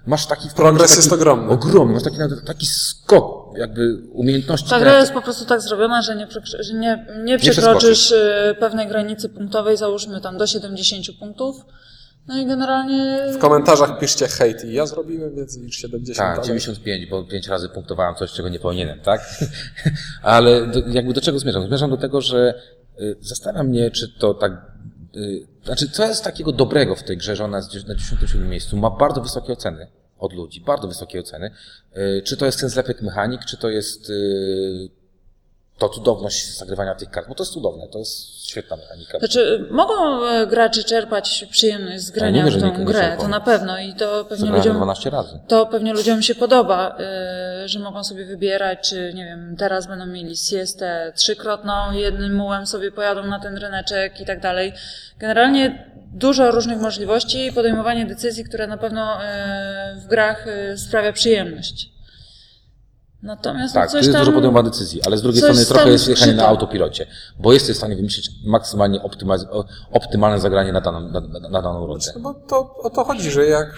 masz 0.06 0.26
taki... 0.26 0.50
Progres 0.56 0.90
taki, 0.90 1.00
jest 1.00 1.14
ogromny. 1.14 1.52
Ogromny, 1.52 1.94
masz 1.94 2.04
taki, 2.04 2.18
taki 2.46 2.66
skok 2.66 3.58
jakby 3.58 3.98
umiejętności. 4.12 4.70
Ta 4.70 4.80
gra 4.80 5.00
jest 5.00 5.14
po 5.14 5.22
prostu 5.22 5.46
tak 5.46 5.62
zrobiona, 5.62 6.02
że 6.02 6.16
nie, 6.16 6.28
że 6.60 6.74
nie, 6.74 7.06
nie 7.24 7.40
przekroczysz 7.40 8.12
y, 8.12 8.56
pewnej 8.60 8.88
granicy 8.88 9.30
punktowej, 9.30 9.78
załóżmy 9.78 10.22
tam 10.22 10.38
do 10.38 10.48
70 10.48 11.06
punktów. 11.20 11.56
No 12.28 12.38
i 12.38 12.46
generalnie 12.46 13.20
W 13.34 13.38
komentarzach 13.38 14.00
piszcie 14.00 14.28
hejt 14.28 14.66
i 14.66 14.74
ja 14.74 14.86
zrobiłem 14.86 15.36
więcej 15.36 15.64
niż 15.64 15.76
70. 15.76 16.18
Tak, 16.18 16.38
ale- 16.38 16.48
95, 16.48 17.06
bo 17.10 17.24
pięć 17.24 17.48
razy 17.48 17.70
punktowałem 17.70 18.16
coś, 18.16 18.32
czego 18.32 18.50
nie 18.50 18.60
powinienem, 18.60 19.00
tak? 19.00 19.22
Ale 20.24 20.68
do, 20.68 20.80
jakby 20.88 21.14
do 21.14 21.22
czego 21.22 21.40
zmierzam? 21.40 21.68
Zmierzam 21.68 21.90
do 21.90 21.98
tego, 21.98 22.22
że 22.22 22.54
zastanawiam 23.22 23.68
mnie, 23.68 23.92
czy 23.92 24.10
to 24.20 24.34
tak. 24.34 24.52
Y, 25.16 25.48
znaczy, 25.66 25.90
co 25.90 26.08
jest 26.08 26.24
takiego 26.24 26.52
dobrego 26.52 26.96
w 26.96 27.04
tej 27.04 27.18
grze, 27.18 27.36
że 27.36 27.46
ona 27.46 27.58
jest 27.58 27.74
na 27.88 27.96
97 27.96 28.50
miejscu, 28.50 28.78
ma 28.78 28.90
bardzo 28.90 29.22
wysokie 29.22 29.54
oceny 29.54 29.88
od 30.20 30.34
ludzi, 30.34 30.62
bardzo 30.62 30.88
wysokie 30.88 31.20
oceny. 31.20 31.52
Y, 31.98 32.22
czy 32.22 32.38
to 32.38 32.46
jest 32.46 32.60
ten 32.60 32.70
zlepek 32.70 33.02
mechanik, 33.02 33.46
czy 33.46 33.58
to 33.58 33.70
jest 33.70 34.10
y, 34.10 34.90
to 35.80 35.90
cudowność 35.90 36.58
zagrywania 36.58 36.96
tych 36.96 37.10
kart, 37.10 37.28
bo 37.30 37.36
to 37.36 37.44
jest 37.44 37.54
cudowne, 37.54 37.88
to 37.88 38.00
jest 38.00 38.40
świetna 38.50 38.78
mechanika. 38.78 39.20
Znaczy, 39.20 39.68
mogą 39.72 40.26
e, 40.26 40.48
gracze 40.48 40.84
czerpać 40.84 41.46
przyjemność 41.52 42.04
z 42.04 42.12
grania 42.12 42.52
że 42.52 42.60
w 42.60 42.64
nie- 42.64 42.72
tą 42.72 42.86
grę, 42.86 43.18
to 43.20 43.28
na 43.28 43.40
pewno 43.40 43.80
i 43.80 43.94
to 43.94 44.26
pewnie 44.26 44.50
ludziom, 44.50 44.76
12 44.76 45.10
razy. 45.10 45.40
to 45.48 45.66
pewnie 45.66 45.94
ludziom 45.94 46.22
się 46.22 46.36
podoba, 46.36 46.98
y, 47.64 47.68
że 47.68 47.80
mogą 47.80 48.04
sobie 48.04 48.26
wybierać, 48.26 48.90
czy 48.90 49.12
nie 49.14 49.26
wiem, 49.26 49.56
teraz 49.58 49.88
będą 49.88 50.06
mieli 50.06 50.38
siestę 50.38 51.14
trzykrotną, 51.16 51.74
jednym 51.92 52.36
mułem 52.36 52.68
sobie 52.68 52.92
pojadą 52.92 53.24
na 53.24 53.40
ten 53.40 53.58
ryneczek 53.58 54.22
i 54.22 54.26
tak 54.26 54.40
dalej. 54.42 54.74
Generalnie 55.20 55.90
dużo 56.14 56.52
różnych 56.52 56.80
możliwości 56.80 57.46
i 57.46 57.54
podejmowanie 57.54 58.06
decyzji, 58.06 58.44
które 58.44 58.68
na 58.68 58.78
pewno 58.78 59.16
y, 59.16 59.26
w 59.96 60.08
grach 60.08 60.46
sprawia 60.76 61.14
przyjemność. 61.14 61.90
Natomiast 63.24 63.76
no 63.76 63.82
Tak, 63.82 63.90
to 63.90 63.92
coś 63.92 64.02
jest 64.06 64.14
tam... 64.14 64.22
dużo 64.22 64.32
podejmowania 64.32 64.70
decyzji, 64.70 65.02
ale 65.02 65.18
z 65.18 65.22
drugiej 65.22 65.42
strony 65.42 65.66
trochę 65.66 65.90
jest 65.90 66.08
jechanie 66.08 66.34
na 66.34 66.48
autopilocie, 66.48 67.08
bo 67.40 67.54
jesteś 67.54 67.76
w 67.76 67.78
stanie 67.78 67.96
wymyślić 67.96 68.32
maksymalnie 68.46 69.02
optymalne 69.92 70.40
zagranie 70.40 70.74
na 70.74 70.82
daną, 70.82 71.00
na, 71.00 71.20
na, 71.50 71.62
daną 71.62 71.88
rundę. 71.88 72.12
No 72.16 72.22
bo 72.22 72.34
to 72.34 72.76
o 72.78 72.90
to 72.90 73.04
chodzi, 73.04 73.32
że 73.32 73.46
jak, 73.46 73.76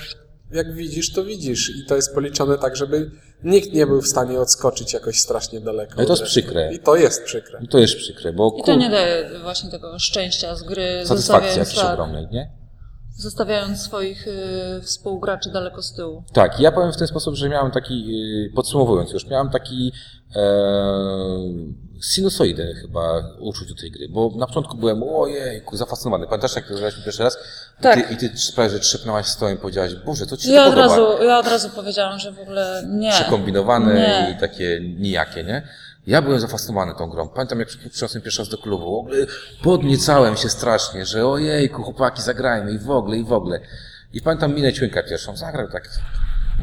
jak 0.52 0.74
widzisz, 0.74 1.14
to 1.14 1.24
widzisz. 1.24 1.70
I 1.70 1.86
to 1.86 1.96
jest 1.96 2.14
policzone 2.14 2.58
tak, 2.58 2.76
żeby 2.76 3.12
nikt 3.44 3.74
nie 3.74 3.88
był 3.88 4.02
w 4.02 4.08
stanie 4.08 4.40
odskoczyć 4.40 4.94
jakoś 4.94 5.20
strasznie 5.20 5.62
daleko. 5.62 5.94
No 5.98 6.04
i 6.04 6.06
to 6.06 6.14
jest 6.14 6.24
przykre. 6.24 6.74
I 6.74 6.80
to 6.80 6.96
jest 6.96 7.24
przykre. 7.24 7.60
I 7.64 7.68
to 7.68 7.80
jest 7.80 7.96
przykre, 7.96 8.34
bo 8.34 8.56
I 8.60 8.64
to 8.64 8.76
nie 8.76 8.90
daje 8.90 9.30
właśnie 9.42 9.72
tego 9.72 10.00
szczęścia 10.00 10.56
z 10.56 10.64
gry, 10.64 11.02
satysfakcji 11.06 11.60
jakiejś 11.60 11.80
tak, 11.80 11.94
ogromnej, 11.94 12.28
nie? 12.32 12.61
Zostawiając 13.22 13.82
swoich 13.82 14.28
y, 14.28 14.82
współgraczy 14.82 15.50
daleko 15.52 15.82
z 15.82 15.94
tyłu. 15.94 16.24
Tak, 16.34 16.60
ja 16.60 16.72
powiem 16.72 16.92
w 16.94 16.98
ten 16.98 17.08
sposób, 17.08 17.36
że 17.36 17.50
miałem 17.50 17.72
taki, 17.72 18.08
yy, 18.44 18.50
podsumowując 18.56 19.12
już, 19.12 19.28
miałem 19.28 19.50
taki 19.50 19.92
e, 20.36 20.42
sinusoidę 22.02 22.74
chyba 22.82 23.24
uczuć 23.40 23.70
do 23.70 23.76
tej 23.82 23.92
gry, 23.92 24.10
bo 24.10 24.32
na 24.36 24.48
początku 24.48 24.78
byłem 24.78 25.04
ojejku, 25.04 25.78
zafascynowany. 25.78 26.26
Pamiętasz 26.28 26.56
jak 26.56 26.68
graliśmy 26.68 27.04
pierwszy 27.04 27.24
raz? 27.24 27.38
Tak. 27.82 28.00
I 28.00 28.18
ty, 28.18 28.26
i 28.26 28.30
ty 28.30 28.36
prawie, 28.56 28.70
że 28.70 28.80
trzepnęłaś 28.80 29.26
stołem 29.26 29.56
i 29.56 29.60
powiedziałaś, 29.60 29.96
Boże, 29.96 30.26
co 30.26 30.38
ci 30.38 30.48
się 30.48 30.52
Ja 30.54 30.64
to 30.64 30.70
od, 30.70 30.76
podoba? 30.76 30.96
razu, 30.98 31.24
ja 31.24 31.40
od 31.40 31.48
razu 31.48 31.70
powiedziałam, 31.70 32.20
że 32.20 32.32
w 32.32 32.40
ogóle 32.40 32.84
nie. 32.90 33.12
Przekombinowane 33.12 33.94
Nie. 33.94 34.36
i 34.38 34.40
takie 34.40 34.80
nijakie, 35.00 35.44
nie? 35.44 35.68
Ja 36.08 36.22
byłem 36.22 36.40
zafascynowany 36.40 36.96
tą 36.96 37.10
grą. 37.10 37.30
Pamiętam, 37.30 37.60
jak 37.60 37.68
przyniosłem 37.68 38.24
pierwszy 38.24 38.42
raz 38.42 38.50
do 38.50 38.58
klubu, 38.58 38.86
w 38.86 39.00
ogóle 39.00 39.26
podniecałem 39.64 40.36
się 40.38 40.50
strasznie, 40.50 41.06
że 41.06 41.28
ojejku, 41.28 41.84
chłopaki, 41.84 42.22
zagrajmy 42.22 42.72
i 42.72 42.80
w 42.80 42.90
ogóle, 42.90 43.18
i 43.18 43.24
w 43.24 43.34
ogóle. 43.34 43.60
I 44.14 44.22
pamiętam 44.22 44.56
minę 44.56 44.74
Ćwinka 44.74 45.04
pierwszą, 45.04 45.38
zagrał 45.38 45.68
tak, 45.68 45.90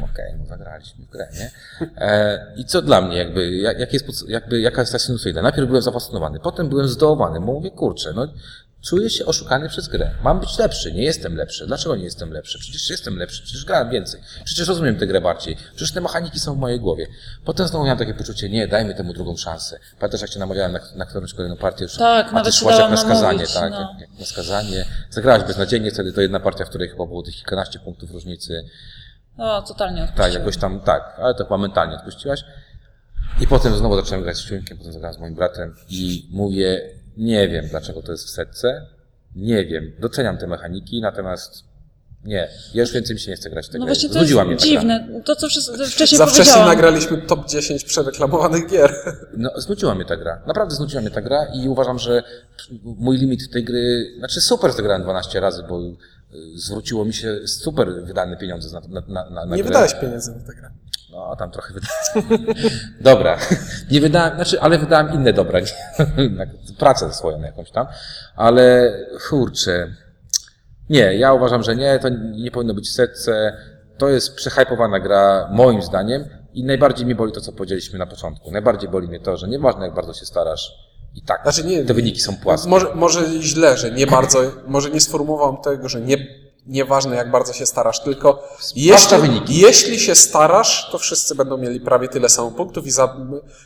okej, 0.03 0.35
no 0.39 0.45
zagraliśmy 0.45 1.05
w 1.05 1.09
grę, 1.09 1.27
nie? 1.39 1.51
E, 1.97 2.53
I 2.57 2.65
co 2.65 2.81
dla 2.81 3.01
mnie, 3.01 3.17
jakby, 3.17 3.51
jak, 3.51 3.79
jak 3.79 3.93
jest, 3.93 4.29
jakby, 4.29 4.59
jaka 4.59 4.81
jest 4.81 4.91
ta 4.91 4.99
sinusoida? 4.99 5.41
Najpierw 5.41 5.67
byłem 5.67 5.81
zafascynowany, 5.81 6.39
potem 6.39 6.69
byłem 6.69 6.87
zdołowany, 6.87 7.39
mówię, 7.39 7.71
kurczę, 7.71 8.13
no, 8.15 8.27
czuję 8.81 9.09
się 9.09 9.25
oszukany 9.25 9.69
przez 9.69 9.87
grę. 9.87 10.11
Mam 10.23 10.39
być 10.39 10.57
lepszy, 10.57 10.93
nie 10.93 11.03
jestem 11.03 11.35
lepszy. 11.35 11.67
Dlaczego 11.67 11.95
nie 11.95 12.03
jestem 12.03 12.31
lepszy? 12.31 12.59
Przecież 12.59 12.89
jestem 12.89 13.17
lepszy, 13.17 13.43
przecież 13.43 13.65
grałem 13.65 13.89
więcej. 13.89 14.21
Przecież 14.45 14.67
rozumiem 14.67 14.95
tę 14.95 15.07
grę 15.07 15.21
bardziej. 15.21 15.55
Przecież 15.75 15.91
te 15.93 16.01
mechaniki 16.01 16.39
są 16.39 16.55
w 16.55 16.57
mojej 16.57 16.79
głowie. 16.79 17.07
Potem 17.45 17.67
znowu 17.67 17.85
miałem 17.85 17.97
takie 17.99 18.13
poczucie, 18.13 18.49
nie, 18.49 18.67
dajmy 18.67 18.95
temu 18.95 19.13
drugą 19.13 19.37
szansę. 19.37 19.79
Pamiętasz, 19.99 20.21
jak 20.21 20.29
cię 20.29 20.39
namawiałem 20.39 20.71
na, 20.71 20.79
na 20.95 21.05
którąś 21.05 21.33
kolejną 21.33 21.57
partię? 21.57 21.83
Już, 21.83 21.95
Tak, 21.95 22.31
nawet 22.31 22.55
szłaś 22.55 22.79
jak 22.79 22.91
na 22.91 22.97
skazanie, 22.97 23.47
tak, 23.53 23.71
no. 23.71 23.79
jak, 23.91 23.99
jak 24.09 24.19
na 24.19 24.25
skazanie. 24.25 24.85
Zagrałaś 25.09 25.43
beznadziejnie, 25.43 25.91
wtedy 25.91 26.13
to 26.13 26.21
jedna 26.21 26.39
partia, 26.39 26.65
w 26.65 26.69
której 26.69 26.89
chyba 26.89 27.05
było 27.05 27.23
tych 27.23 27.35
kilkanaście 27.35 27.79
punktów 27.79 28.11
różnicy. 28.11 28.63
O, 29.37 29.61
totalnie 29.61 30.01
Tak, 30.01 30.09
odpuściłam. 30.09 30.39
jakoś 30.41 30.57
tam, 30.57 30.79
tak, 30.79 31.15
ale 31.17 31.33
to 31.35 31.43
chyba 31.43 31.57
mentalnie 31.57 31.95
odpuściłaś. 31.95 32.43
I 33.41 33.47
potem 33.47 33.77
znowu 33.77 33.95
zacząłem 33.95 34.23
grać 34.23 34.37
z 34.37 34.45
Członkiem, 34.45 34.77
potem 34.77 34.93
zagrałem 34.93 35.15
z 35.17 35.19
moim 35.19 35.35
bratem 35.35 35.75
i 35.89 36.27
mówię, 36.31 36.81
nie 37.19 37.49
wiem 37.49 37.67
dlaczego 37.67 38.01
to 38.01 38.11
jest 38.11 38.25
w 38.25 38.29
setce, 38.29 38.87
nie 39.35 39.65
wiem, 39.65 39.91
doceniam 39.99 40.37
te 40.37 40.47
mechaniki, 40.47 41.01
natomiast 41.01 41.63
nie, 42.25 42.49
ja 42.73 42.81
już 42.81 42.91
więcej 42.91 43.13
mi 43.15 43.19
się 43.19 43.31
nie 43.31 43.37
chce 43.37 43.49
grać 43.49 43.67
w 43.67 43.69
tę 43.69 43.79
No 43.79 43.85
właśnie 43.85 44.09
to 44.09 44.13
Znudziła 44.13 44.43
jest 44.43 44.47
mnie 44.49 44.57
ta 44.57 44.65
dziwne. 44.65 45.21
To, 45.25 45.35
co 45.35 45.47
wcześniej 45.89 46.17
Za 46.17 46.25
wcześnie 46.25 46.61
nagraliśmy 46.65 47.17
top 47.17 47.49
10 47.49 47.83
przereklamowanych 47.83 48.67
gier. 48.69 48.93
Gra. 49.03 49.15
No, 49.37 49.51
znudziła 49.57 49.95
mnie 49.95 50.05
ta 50.05 50.17
gra. 50.17 50.41
Naprawdę 50.47 50.75
znudziła 50.75 51.01
mnie 51.01 51.11
ta 51.11 51.21
gra 51.21 51.45
i 51.53 51.67
uważam, 51.67 51.99
że 51.99 52.23
mój 52.83 53.17
limit 53.17 53.51
tej 53.51 53.63
gry, 53.63 54.13
znaczy 54.17 54.41
super 54.41 54.71
zagrałem 54.71 55.03
12 55.03 55.39
razy, 55.39 55.63
bo 55.69 55.81
y, 55.81 55.95
zwróciło 56.55 57.05
mi 57.05 57.13
się 57.13 57.47
super 57.47 57.87
wydane 58.03 58.37
pieniądze 58.37 58.79
na, 58.89 59.01
na, 59.01 59.29
na, 59.29 59.45
na 59.45 59.55
Nie 59.55 59.63
grę. 59.63 59.63
wydałeś 59.63 59.93
pieniędzy 59.93 60.31
na 60.31 60.39
tę 60.39 60.53
grę. 60.53 60.69
No, 61.19 61.35
tam 61.35 61.51
trochę 61.51 61.73
wydałem. 61.73 62.55
Dobra. 63.01 63.37
Nie 63.91 64.01
wydałem, 64.01 64.35
znaczy, 64.35 64.61
ale 64.61 64.77
wydałem 64.77 65.13
inne 65.13 65.33
dobra. 65.33 65.59
Na 66.31 66.45
Pracę 66.79 67.13
swoją 67.13 67.41
jakąś 67.41 67.71
tam. 67.71 67.87
Ale 68.35 68.93
kurczę. 69.29 69.87
Nie, 70.89 71.17
ja 71.17 71.33
uważam, 71.33 71.63
że 71.63 71.75
nie, 71.75 71.99
to 71.99 72.09
nie 72.31 72.51
powinno 72.51 72.73
być 72.73 72.89
w 72.89 72.93
setce. 72.93 73.57
To 73.97 74.09
jest 74.09 74.35
przehypowana 74.35 74.99
gra, 74.99 75.49
moim 75.51 75.81
zdaniem. 75.81 76.25
I 76.53 76.63
najbardziej 76.63 77.05
mnie 77.05 77.15
boli 77.15 77.31
to, 77.31 77.41
co 77.41 77.51
powiedzieliśmy 77.51 77.99
na 77.99 78.05
początku. 78.05 78.51
Najbardziej 78.51 78.89
boli 78.89 79.07
mnie 79.07 79.19
to, 79.19 79.37
że 79.37 79.47
nieważne 79.47 79.85
jak 79.85 79.95
bardzo 79.95 80.13
się 80.13 80.25
starasz, 80.25 80.71
i 81.15 81.21
tak 81.21 81.41
Znaczy 81.43 81.63
nie, 81.63 81.83
te 81.83 81.93
wyniki 81.93 82.19
są 82.19 82.37
płaskie. 82.37 82.69
Może, 82.69 82.95
może 82.95 83.41
źle, 83.41 83.77
że 83.77 83.91
nie 83.91 84.07
bardzo, 84.07 84.39
może 84.67 84.89
nie 84.89 85.01
sformułowałem 85.01 85.57
tego, 85.57 85.89
że 85.89 86.01
nie, 86.01 86.17
nieważne 86.69 87.15
jak 87.15 87.31
bardzo 87.31 87.53
się 87.53 87.65
starasz, 87.65 88.03
tylko 88.03 88.43
jeśli, 88.75 89.17
wyniki. 89.17 89.59
jeśli 89.61 89.99
się 89.99 90.15
starasz, 90.15 90.89
to 90.91 90.97
wszyscy 90.97 91.35
będą 91.35 91.57
mieli 91.57 91.79
prawie 91.81 92.07
tyle 92.07 92.29
samo 92.29 92.51
punktów 92.51 92.85
i 92.87 92.91
za, 92.91 93.15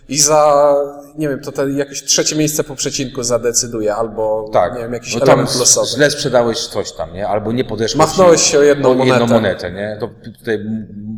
i 0.10 0.18
za 0.20 0.74
nie 1.18 1.30
wiem, 1.30 1.39
to 1.42 1.52
te 1.52 1.72
jakieś 1.72 2.04
trzecie 2.04 2.36
miejsce 2.36 2.63
po 2.63 2.76
przecinku 2.76 3.24
zadecyduje, 3.24 3.96
albo 3.96 4.50
Tak. 4.54 4.74
nie 4.76 4.80
wiem, 4.80 4.94
jakiś 4.94 5.16
No 5.16 5.22
element 5.22 5.56
losowy. 5.60 5.88
źle 5.88 6.12
sprzedałeś 6.12 6.68
coś 6.68 6.92
tam, 6.92 7.13
nie? 7.13 7.28
Albo 7.28 7.52
nie 7.52 7.63
podeszłeś. 7.63 7.98
Machnąłeś 7.98 8.42
się 8.42 8.60
o 8.60 8.62
jedną 8.62 9.02
o 9.02 9.06
jedną 9.06 9.28
monetę. 9.28 9.72
nie? 9.72 9.98
To 10.00 10.10
tutaj 10.39 10.60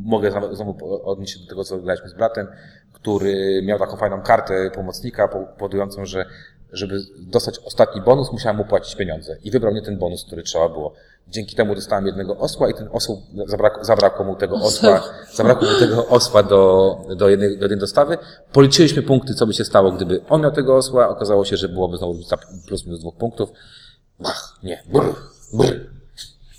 mogę 0.06 0.32
znowu- 0.54 1.02
odnieść 1.04 1.34
się 1.34 1.40
do 1.40 1.50
tego, 1.50 1.64
co 1.64 1.78
graliśmy 1.78 2.10
z 2.10 2.14
bratem, 2.14 2.48
który 2.94 3.62
miał 3.66 3.80
taką 3.80 3.98
fajną 3.98 4.22
kartę 4.22 4.72
pomocnika 4.76 5.28
po- 5.28 5.40
powodującą, 5.58 6.06
że 6.06 6.26
żeby 6.72 7.00
dostać 7.20 7.60
ostatni 7.66 8.02
bonus, 8.02 8.32
musiałem 8.32 8.58
mu 8.58 8.66
płacić 8.66 8.96
pieniądze. 8.96 9.38
I 9.44 9.52
wybrał 9.52 9.74
nie 9.74 9.82
ten 9.82 9.98
bonus, 10.00 10.24
który 10.28 10.44
trzeba 10.44 10.70
było. 10.70 10.94
Dzięki 11.28 11.56
temu 11.56 11.76
dostałem 11.76 12.08
jednego 12.08 12.38
osła 12.38 12.70
i 12.70 12.74
ten 12.74 12.90
osł 12.92 13.22
zabrakło, 13.48 13.84
zabrakło 13.84 14.26
mu 14.26 14.36
tego 14.36 14.56
osła, 14.56 15.04
zabrakło 15.36 15.68
mu 15.72 15.80
tego 15.80 16.08
osła 16.08 16.44
do, 16.44 16.98
do, 17.16 17.30
jednej, 17.30 17.58
do 17.58 17.64
jednej 17.64 17.80
dostawy. 17.80 18.18
Policzyliśmy 18.52 19.02
punkty, 19.02 19.34
co 19.34 19.48
by 19.48 19.54
się 19.54 19.66
stało, 19.66 19.92
gdyby 19.92 20.22
on 20.30 20.42
miał 20.42 20.52
tego 20.52 20.78
osła. 20.78 21.10
Okazało 21.10 21.46
się, 21.46 21.58
że 21.58 21.70
byłoby 21.70 21.98
znowu 21.98 22.20
plus 22.68 22.86
minus 22.86 23.00
dwóch 23.00 23.16
punktów. 23.16 23.50
Ach, 24.26 24.54
nie. 24.64 24.84
Brr, 24.94 25.16
brr. 25.54 25.90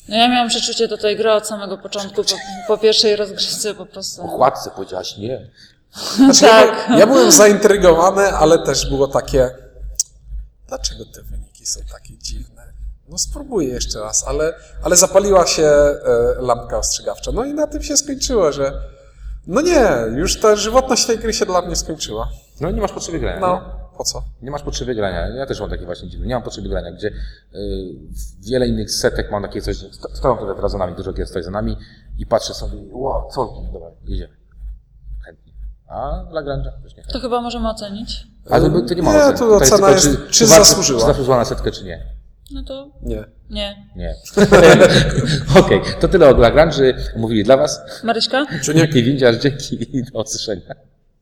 No 0.09 0.17
ja 0.17 0.29
miałam 0.29 0.49
przeczucie 0.49 0.89
do 0.89 0.99
tej 0.99 1.17
gry 1.17 1.33
od 1.33 1.47
samego 1.47 1.79
początku, 1.79 2.25
po, 2.25 2.31
po 2.67 2.79
pierwszej 2.79 3.17
rozgrywce 3.17 3.75
po 3.75 3.87
prostu. 3.87 4.23
Okładce 4.23 4.71
powiedziałaś 4.71 5.17
nie. 5.19 5.51
Znaczy, 6.17 6.41
Tak. 6.41 6.67
ja, 6.69 6.87
byłem- 6.87 6.99
ja 7.01 7.07
byłem 7.07 7.31
zaintrygowany, 7.31 8.23
ale 8.29 8.59
też 8.59 8.89
było 8.91 9.09
takie, 9.09 9.51
dlaczego 10.69 11.05
te 11.05 11.23
wyniki 11.23 11.67
są 11.67 11.81
takie 11.93 12.19
dziwne? 12.19 12.66
No 13.09 13.19
spróbuję 13.19 13.69
jeszcze 13.69 14.01
raz, 14.01 14.25
ale, 14.29 14.55
ale 14.83 14.97
zapaliła 14.97 15.47
się 15.47 15.63
e, 15.67 15.99
lampka 16.39 16.79
ostrzegawcza. 16.79 17.33
No 17.33 17.45
i 17.45 17.55
na 17.55 17.67
tym 17.67 17.83
się 17.83 17.97
skończyło, 17.97 18.53
że 18.53 18.73
no 19.47 19.61
nie, 19.61 19.89
już 20.17 20.41
ta 20.41 20.57
żywotność 20.57 21.07
tej 21.07 21.19
gry 21.19 21.33
się 21.33 21.47
dla 21.47 21.63
mnie 21.63 21.77
skończyła. 21.77 22.29
No 22.61 22.71
nie 22.71 22.81
masz 22.81 22.93
potrzeby 22.93 23.19
grania. 23.21 23.41
No, 23.41 23.55
nie? 23.55 23.97
po 23.99 24.05
co? 24.05 24.23
Nie 24.43 24.51
masz 24.51 24.63
potrzeby 24.63 24.95
grania. 24.95 25.29
Ja 25.29 25.47
też 25.47 25.61
mam 25.61 25.71
takie 25.71 25.87
właśnie 25.87 26.09
dziwne. 26.09 26.27
Nie 26.27 26.35
mam 26.35 26.43
potrzeby 26.43 26.69
grania, 26.69 26.93
gdzie 26.93 27.09
y, 27.09 27.13
wiele 28.41 28.67
innych 28.69 28.91
setek 28.93 29.31
mam 29.31 29.43
takie 29.43 29.63
coś, 29.63 29.77
sto- 29.77 30.17
stoją 30.17 30.37
tutaj 30.37 30.57
teraz 30.57 30.73
za 30.73 30.79
nami, 30.79 30.95
dużo 30.97 31.13
gier 31.13 31.27
stoi 31.27 31.43
za 31.43 31.51
nami 31.51 31.77
i 32.19 32.27
patrzę 32.27 32.55
sobie, 32.55 32.79
wow, 32.93 33.29
co, 33.35 33.63
dobra, 33.73 33.89
jedziemy. 34.05 34.37
Chętnie. 35.25 35.53
A 35.89 36.25
dla 36.31 36.43
Granja 36.43 36.73
też 36.83 36.97
nie. 36.97 37.03
To 37.13 37.21
chyba 37.21 37.41
możemy 37.41 37.71
ocenić. 37.71 38.27
Ale 38.51 38.71
to, 38.71 38.81
to 38.89 38.95
nie 38.95 39.03
ma 39.03 39.13
Nie, 39.13 39.19
oceny. 39.19 39.39
Tutaj 39.39 39.69
ocena 39.69 39.91
jest, 39.91 40.09
czy 40.31 40.47
warto- 40.47 40.65
zasłużyła. 40.65 41.01
Czy 41.01 41.07
zasłużyła 41.07 41.37
na 41.37 41.45
setkę, 41.45 41.71
czy 41.71 41.85
nie. 41.85 42.16
No 42.51 42.63
to 42.63 42.91
Nie. 43.03 43.25
nie. 43.51 43.87
Nie. 43.97 44.15
Okej, 45.61 45.81
to 46.01 46.09
tyle 46.09 46.29
o 46.29 46.37
Lagrange. 46.39 46.95
Mówili 47.17 47.45
dla 47.45 47.57
Was. 47.57 47.81
Maryśka? 48.05 48.47
Czy 48.63 48.75
nie? 48.75 48.81
Dzięki 48.81 49.03
Windziarz, 49.03 49.37
dzięki 49.37 49.97
i 49.99 50.03
do 50.03 50.23
usłyszenia. 50.23 50.75